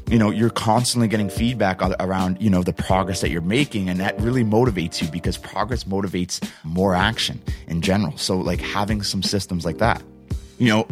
you 0.09 0.17
know, 0.17 0.31
you're 0.31 0.49
constantly 0.49 1.07
getting 1.07 1.29
feedback 1.29 1.81
around, 1.99 2.41
you 2.41 2.49
know, 2.49 2.63
the 2.63 2.73
progress 2.73 3.21
that 3.21 3.29
you're 3.29 3.41
making, 3.41 3.89
and 3.89 3.99
that 3.99 4.19
really 4.19 4.43
motivates 4.43 5.01
you 5.01 5.07
because 5.09 5.37
progress 5.37 5.83
motivates 5.83 6.47
more 6.63 6.95
action 6.95 7.41
in 7.67 7.81
general. 7.81 8.17
So, 8.17 8.37
like 8.37 8.59
having 8.59 9.03
some 9.03 9.21
systems 9.21 9.65
like 9.65 9.77
that, 9.77 10.01
you 10.57 10.69
know, 10.69 10.87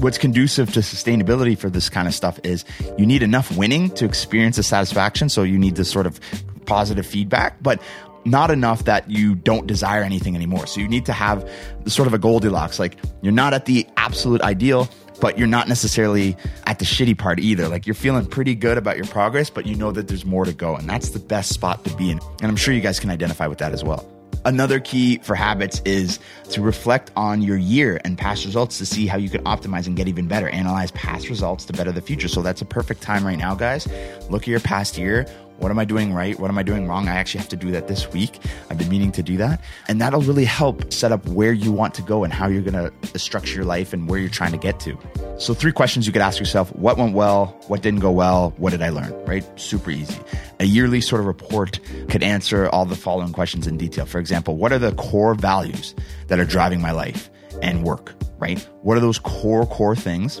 what's 0.00 0.18
conducive 0.18 0.72
to 0.72 0.80
sustainability 0.80 1.56
for 1.56 1.70
this 1.70 1.88
kind 1.88 2.08
of 2.08 2.14
stuff 2.14 2.40
is 2.42 2.64
you 2.98 3.06
need 3.06 3.22
enough 3.22 3.56
winning 3.56 3.90
to 3.90 4.04
experience 4.04 4.56
the 4.56 4.62
satisfaction. 4.62 5.28
So 5.28 5.42
you 5.42 5.58
need 5.58 5.76
this 5.76 5.90
sort 5.90 6.06
of 6.06 6.18
positive 6.66 7.06
feedback, 7.06 7.62
but 7.62 7.80
not 8.24 8.50
enough 8.50 8.84
that 8.84 9.10
you 9.10 9.34
don't 9.34 9.66
desire 9.66 10.02
anything 10.02 10.36
anymore. 10.36 10.66
So 10.66 10.80
you 10.80 10.88
need 10.88 11.06
to 11.06 11.12
have 11.12 11.48
sort 11.86 12.06
of 12.06 12.14
a 12.14 12.18
Goldilocks. 12.18 12.78
Like 12.78 12.96
you're 13.22 13.32
not 13.32 13.54
at 13.54 13.66
the 13.66 13.86
absolute 13.96 14.42
ideal, 14.42 14.88
but 15.20 15.38
you're 15.38 15.48
not 15.48 15.68
necessarily 15.68 16.36
at 16.66 16.78
the 16.78 16.84
shitty 16.84 17.16
part 17.16 17.38
either. 17.40 17.68
Like 17.68 17.86
you're 17.86 17.94
feeling 17.94 18.26
pretty 18.26 18.54
good 18.54 18.78
about 18.78 18.96
your 18.96 19.06
progress, 19.06 19.50
but 19.50 19.66
you 19.66 19.74
know 19.74 19.92
that 19.92 20.08
there's 20.08 20.24
more 20.24 20.44
to 20.44 20.52
go. 20.52 20.76
And 20.76 20.88
that's 20.88 21.10
the 21.10 21.18
best 21.18 21.52
spot 21.52 21.84
to 21.84 21.94
be 21.96 22.10
in. 22.10 22.20
And 22.40 22.50
I'm 22.50 22.56
sure 22.56 22.74
you 22.74 22.80
guys 22.80 23.00
can 23.00 23.10
identify 23.10 23.46
with 23.46 23.58
that 23.58 23.72
as 23.72 23.84
well. 23.84 24.08
Another 24.44 24.80
key 24.80 25.18
for 25.18 25.34
habits 25.34 25.82
is 25.84 26.18
to 26.50 26.62
reflect 26.62 27.10
on 27.16 27.42
your 27.42 27.56
year 27.56 28.00
and 28.04 28.16
past 28.16 28.44
results 28.44 28.78
to 28.78 28.86
see 28.86 29.06
how 29.06 29.18
you 29.18 29.28
can 29.28 29.44
optimize 29.44 29.86
and 29.86 29.96
get 29.96 30.08
even 30.08 30.26
better. 30.28 30.48
Analyze 30.48 30.90
past 30.92 31.28
results 31.28 31.64
to 31.66 31.72
better 31.72 31.92
the 31.92 32.00
future. 32.00 32.28
So 32.28 32.40
that's 32.40 32.62
a 32.62 32.64
perfect 32.64 33.02
time 33.02 33.26
right 33.26 33.38
now, 33.38 33.54
guys. 33.54 33.86
Look 34.30 34.42
at 34.42 34.48
your 34.48 34.60
past 34.60 34.96
year. 34.96 35.26
What 35.60 35.70
am 35.70 35.78
I 35.78 35.84
doing 35.84 36.14
right? 36.14 36.38
What 36.40 36.50
am 36.50 36.56
I 36.56 36.62
doing 36.62 36.88
wrong? 36.88 37.06
I 37.06 37.16
actually 37.16 37.40
have 37.40 37.50
to 37.50 37.56
do 37.56 37.70
that 37.72 37.86
this 37.86 38.10
week. 38.12 38.38
I've 38.70 38.78
been 38.78 38.88
meaning 38.88 39.12
to 39.12 39.22
do 39.22 39.36
that. 39.36 39.60
And 39.88 40.00
that'll 40.00 40.22
really 40.22 40.46
help 40.46 40.90
set 40.90 41.12
up 41.12 41.26
where 41.28 41.52
you 41.52 41.70
want 41.70 41.92
to 41.94 42.02
go 42.02 42.24
and 42.24 42.32
how 42.32 42.48
you're 42.48 42.62
going 42.62 42.72
to 42.72 42.86
uh, 42.86 43.18
structure 43.18 43.56
your 43.56 43.66
life 43.66 43.92
and 43.92 44.08
where 44.08 44.18
you're 44.18 44.30
trying 44.30 44.52
to 44.52 44.58
get 44.58 44.80
to. 44.80 44.98
So, 45.38 45.52
three 45.52 45.72
questions 45.72 46.06
you 46.06 46.14
could 46.14 46.22
ask 46.22 46.38
yourself 46.38 46.74
What 46.74 46.96
went 46.96 47.14
well? 47.14 47.54
What 47.68 47.82
didn't 47.82 48.00
go 48.00 48.10
well? 48.10 48.54
What 48.56 48.70
did 48.70 48.80
I 48.80 48.88
learn? 48.88 49.12
Right? 49.26 49.44
Super 49.60 49.90
easy. 49.90 50.18
A 50.60 50.64
yearly 50.64 51.02
sort 51.02 51.20
of 51.20 51.26
report 51.26 51.78
could 52.08 52.22
answer 52.22 52.70
all 52.70 52.86
the 52.86 52.96
following 52.96 53.32
questions 53.32 53.66
in 53.66 53.76
detail. 53.76 54.06
For 54.06 54.18
example, 54.18 54.56
what 54.56 54.72
are 54.72 54.78
the 54.78 54.92
core 54.92 55.34
values 55.34 55.94
that 56.28 56.40
are 56.40 56.46
driving 56.46 56.80
my 56.80 56.92
life 56.92 57.28
and 57.60 57.84
work? 57.84 58.14
Right? 58.38 58.66
What 58.80 58.96
are 58.96 59.00
those 59.00 59.18
core, 59.18 59.66
core 59.66 59.94
things? 59.94 60.40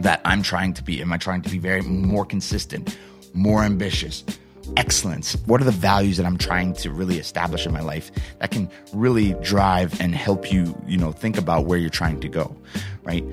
that 0.00 0.20
I'm 0.24 0.42
trying 0.42 0.74
to 0.74 0.82
be? 0.82 1.00
Am 1.00 1.12
I 1.12 1.16
trying 1.16 1.42
to 1.42 1.48
be 1.48 1.58
very 1.58 1.82
more 1.82 2.24
consistent? 2.24 2.98
More 3.36 3.62
ambitious, 3.62 4.24
excellence? 4.76 5.34
What 5.46 5.60
are 5.60 5.64
the 5.64 5.70
values 5.70 6.16
that 6.16 6.26
I'm 6.26 6.38
trying 6.38 6.72
to 6.74 6.90
really 6.90 7.18
establish 7.18 7.66
in 7.66 7.72
my 7.72 7.80
life 7.82 8.10
that 8.38 8.50
can 8.50 8.70
really 8.92 9.34
drive 9.42 10.00
and 10.00 10.14
help 10.14 10.50
you, 10.52 10.76
you 10.86 10.96
know, 10.96 11.12
think 11.12 11.38
about 11.38 11.66
where 11.66 11.78
you're 11.78 11.90
trying 11.90 12.20
to 12.20 12.28
go, 12.28 12.56
right? 13.04 13.24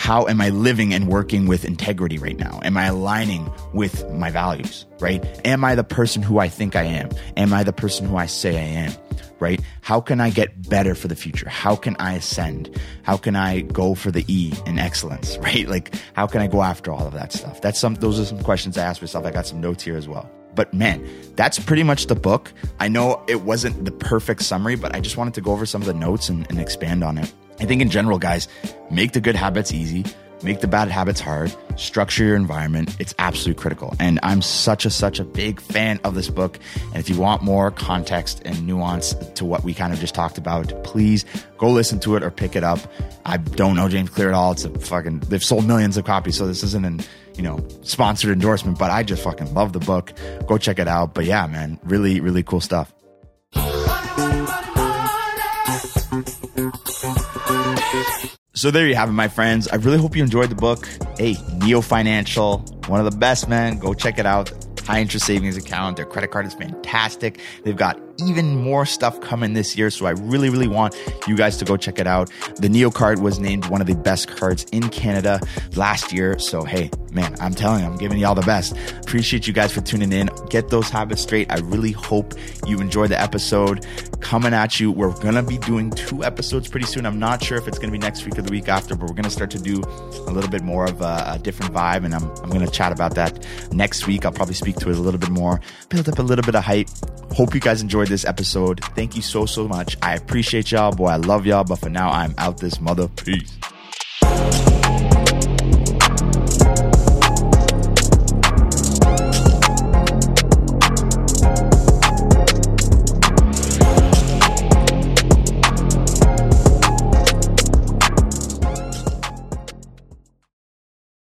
How 0.00 0.26
am 0.26 0.40
I 0.40 0.48
living 0.48 0.94
and 0.94 1.08
working 1.08 1.46
with 1.46 1.66
integrity 1.66 2.16
right 2.16 2.38
now? 2.38 2.58
Am 2.62 2.74
I 2.78 2.86
aligning 2.86 3.52
with 3.74 4.10
my 4.10 4.30
values, 4.30 4.86
right? 4.98 5.22
Am 5.44 5.62
I 5.62 5.74
the 5.74 5.84
person 5.84 6.22
who 6.22 6.38
I 6.38 6.48
think 6.48 6.74
I 6.74 6.84
am? 6.84 7.10
Am 7.36 7.52
I 7.52 7.64
the 7.64 7.74
person 7.74 8.06
who 8.06 8.16
I 8.16 8.24
say 8.24 8.56
I 8.56 8.86
am? 8.86 8.92
right? 9.40 9.60
How 9.82 10.00
can 10.00 10.20
I 10.20 10.30
get 10.30 10.68
better 10.68 10.94
for 10.94 11.08
the 11.08 11.16
future? 11.16 11.48
How 11.50 11.76
can 11.76 11.96
I 11.98 12.14
ascend? 12.14 12.78
How 13.02 13.18
can 13.18 13.36
I 13.36 13.60
go 13.60 13.94
for 13.94 14.10
the 14.10 14.24
E 14.26 14.54
in 14.66 14.78
excellence, 14.78 15.36
right? 15.42 15.68
Like, 15.68 15.94
how 16.14 16.26
can 16.26 16.40
I 16.40 16.46
go 16.46 16.62
after 16.62 16.90
all 16.92 17.06
of 17.06 17.12
that 17.12 17.32
stuff? 17.32 17.60
That's 17.60 17.78
some, 17.78 17.94
those 17.96 18.18
are 18.18 18.24
some 18.24 18.42
questions 18.42 18.78
I 18.78 18.84
ask 18.84 19.02
myself. 19.02 19.26
I 19.26 19.30
got 19.30 19.46
some 19.46 19.60
notes 19.60 19.84
here 19.84 19.96
as 19.96 20.08
well. 20.08 20.30
But 20.54 20.72
man, 20.72 21.06
that's 21.36 21.58
pretty 21.58 21.82
much 21.82 22.06
the 22.06 22.14
book. 22.14 22.52
I 22.80 22.88
know 22.88 23.22
it 23.28 23.42
wasn't 23.42 23.84
the 23.84 23.92
perfect 23.92 24.42
summary, 24.42 24.76
but 24.76 24.94
I 24.94 25.00
just 25.00 25.18
wanted 25.18 25.34
to 25.34 25.40
go 25.42 25.52
over 25.52 25.66
some 25.66 25.82
of 25.82 25.86
the 25.86 25.94
notes 25.94 26.28
and, 26.30 26.46
and 26.50 26.58
expand 26.58 27.04
on 27.04 27.18
it. 27.18 27.32
I 27.60 27.66
think 27.66 27.82
in 27.82 27.90
general, 27.90 28.18
guys, 28.18 28.48
make 28.90 29.12
the 29.12 29.20
good 29.20 29.36
habits 29.36 29.72
easy 29.72 30.04
make 30.42 30.60
the 30.60 30.68
bad 30.68 30.88
habits 30.88 31.20
hard, 31.20 31.54
structure 31.76 32.24
your 32.24 32.36
environment. 32.36 32.96
It's 32.98 33.14
absolutely 33.18 33.60
critical. 33.60 33.94
And 33.98 34.18
I'm 34.22 34.42
such 34.42 34.84
a 34.84 34.90
such 34.90 35.18
a 35.18 35.24
big 35.24 35.60
fan 35.60 36.00
of 36.04 36.14
this 36.14 36.28
book. 36.28 36.58
And 36.86 36.96
if 36.96 37.08
you 37.08 37.18
want 37.18 37.42
more 37.42 37.70
context 37.70 38.42
and 38.44 38.66
nuance 38.66 39.14
to 39.34 39.44
what 39.44 39.64
we 39.64 39.74
kind 39.74 39.92
of 39.92 39.98
just 39.98 40.14
talked 40.14 40.38
about, 40.38 40.84
please 40.84 41.24
go 41.58 41.70
listen 41.70 42.00
to 42.00 42.16
it 42.16 42.22
or 42.22 42.30
pick 42.30 42.56
it 42.56 42.64
up. 42.64 42.80
I 43.24 43.36
don't 43.36 43.76
know 43.76 43.88
James 43.88 44.10
Clear 44.10 44.28
at 44.28 44.34
all. 44.34 44.52
It's 44.52 44.64
a 44.64 44.78
fucking 44.78 45.20
they've 45.20 45.44
sold 45.44 45.66
millions 45.66 45.96
of 45.96 46.04
copies, 46.04 46.36
so 46.36 46.46
this 46.46 46.62
isn't 46.62 46.84
an 46.84 47.00
you 47.36 47.42
know 47.42 47.64
sponsored 47.82 48.30
endorsement, 48.30 48.78
but 48.78 48.90
I 48.90 49.02
just 49.02 49.22
fucking 49.22 49.54
love 49.54 49.72
the 49.72 49.80
book. 49.80 50.12
Go 50.46 50.58
check 50.58 50.78
it 50.78 50.88
out. 50.88 51.14
But 51.14 51.24
yeah, 51.24 51.46
man, 51.46 51.78
really, 51.84 52.20
really 52.20 52.42
cool 52.42 52.60
stuff. 52.60 52.92
So 58.52 58.70
there 58.70 58.86
you 58.86 58.94
have 58.94 59.08
it, 59.08 59.12
my 59.12 59.28
friends. 59.28 59.68
I 59.68 59.76
really 59.76 59.98
hope 59.98 60.16
you 60.16 60.22
enjoyed 60.22 60.50
the 60.50 60.54
book. 60.54 60.88
Hey, 61.16 61.36
Neo 61.58 61.80
Financial, 61.80 62.58
one 62.88 63.00
of 63.00 63.10
the 63.10 63.16
best, 63.16 63.48
man. 63.48 63.78
Go 63.78 63.94
check 63.94 64.18
it 64.18 64.26
out. 64.26 64.52
High 64.84 65.00
interest 65.00 65.26
savings 65.26 65.56
account. 65.56 65.96
Their 65.96 66.04
credit 66.04 66.30
card 66.30 66.46
is 66.46 66.54
fantastic. 66.54 67.40
They've 67.64 67.76
got 67.76 68.09
even 68.18 68.56
more 68.56 68.84
stuff 68.86 69.20
coming 69.20 69.54
this 69.54 69.76
year. 69.76 69.90
So 69.90 70.06
I 70.06 70.10
really, 70.10 70.50
really 70.50 70.68
want 70.68 70.94
you 71.26 71.36
guys 71.36 71.56
to 71.58 71.64
go 71.64 71.76
check 71.76 71.98
it 71.98 72.06
out. 72.06 72.30
The 72.56 72.68
Neo 72.68 72.90
card 72.90 73.20
was 73.20 73.38
named 73.38 73.66
one 73.66 73.80
of 73.80 73.86
the 73.86 73.94
best 73.94 74.28
cards 74.28 74.64
in 74.72 74.88
Canada 74.90 75.40
last 75.76 76.12
year. 76.12 76.38
So, 76.38 76.64
hey, 76.64 76.90
man, 77.12 77.34
I'm 77.40 77.54
telling 77.54 77.80
you, 77.82 77.86
I'm 77.86 77.96
giving 77.96 78.18
you 78.18 78.26
all 78.26 78.34
the 78.34 78.42
best. 78.42 78.76
Appreciate 79.02 79.46
you 79.46 79.52
guys 79.52 79.72
for 79.72 79.80
tuning 79.80 80.12
in. 80.12 80.28
Get 80.48 80.68
those 80.68 80.88
habits 80.88 81.22
straight. 81.22 81.50
I 81.50 81.58
really 81.60 81.92
hope 81.92 82.34
you 82.66 82.78
enjoyed 82.78 83.10
the 83.10 83.20
episode. 83.20 83.86
Coming 84.20 84.52
at 84.52 84.78
you. 84.78 84.92
We're 84.92 85.12
going 85.20 85.34
to 85.34 85.42
be 85.42 85.58
doing 85.58 85.90
two 85.90 86.22
episodes 86.24 86.68
pretty 86.68 86.86
soon. 86.86 87.06
I'm 87.06 87.18
not 87.18 87.42
sure 87.42 87.56
if 87.56 87.66
it's 87.66 87.78
going 87.78 87.88
to 87.88 87.92
be 87.92 87.98
next 87.98 88.24
week 88.24 88.38
or 88.38 88.42
the 88.42 88.50
week 88.50 88.68
after, 88.68 88.94
but 88.94 89.08
we're 89.08 89.14
going 89.14 89.24
to 89.24 89.30
start 89.30 89.50
to 89.52 89.58
do 89.58 89.82
a 90.26 90.30
little 90.30 90.50
bit 90.50 90.62
more 90.62 90.84
of 90.84 91.00
a, 91.00 91.24
a 91.34 91.38
different 91.38 91.72
vibe. 91.72 92.04
And 92.04 92.14
I'm, 92.14 92.24
I'm 92.42 92.50
going 92.50 92.64
to 92.64 92.70
chat 92.70 92.92
about 92.92 93.14
that 93.14 93.46
next 93.72 94.06
week. 94.06 94.24
I'll 94.24 94.32
probably 94.32 94.54
speak 94.54 94.76
to 94.76 94.90
it 94.90 94.96
a 94.96 95.00
little 95.00 95.20
bit 95.20 95.30
more, 95.30 95.60
build 95.88 96.08
up 96.08 96.18
a 96.18 96.22
little 96.22 96.44
bit 96.44 96.54
of 96.54 96.64
hype. 96.64 96.88
Hope 97.32 97.54
you 97.54 97.60
guys 97.60 97.80
enjoyed 97.80 98.08
this 98.10 98.26
episode. 98.26 98.84
Thank 98.94 99.16
you 99.16 99.22
so, 99.22 99.46
so 99.46 99.66
much. 99.66 99.96
I 100.02 100.14
appreciate 100.14 100.70
y'all. 100.70 100.92
Boy, 100.92 101.06
I 101.06 101.16
love 101.16 101.46
y'all. 101.46 101.64
But 101.64 101.76
for 101.76 101.88
now, 101.88 102.10
I'm 102.10 102.34
out 102.36 102.58
this 102.58 102.80
mother. 102.80 103.08
Peace. 103.08 103.56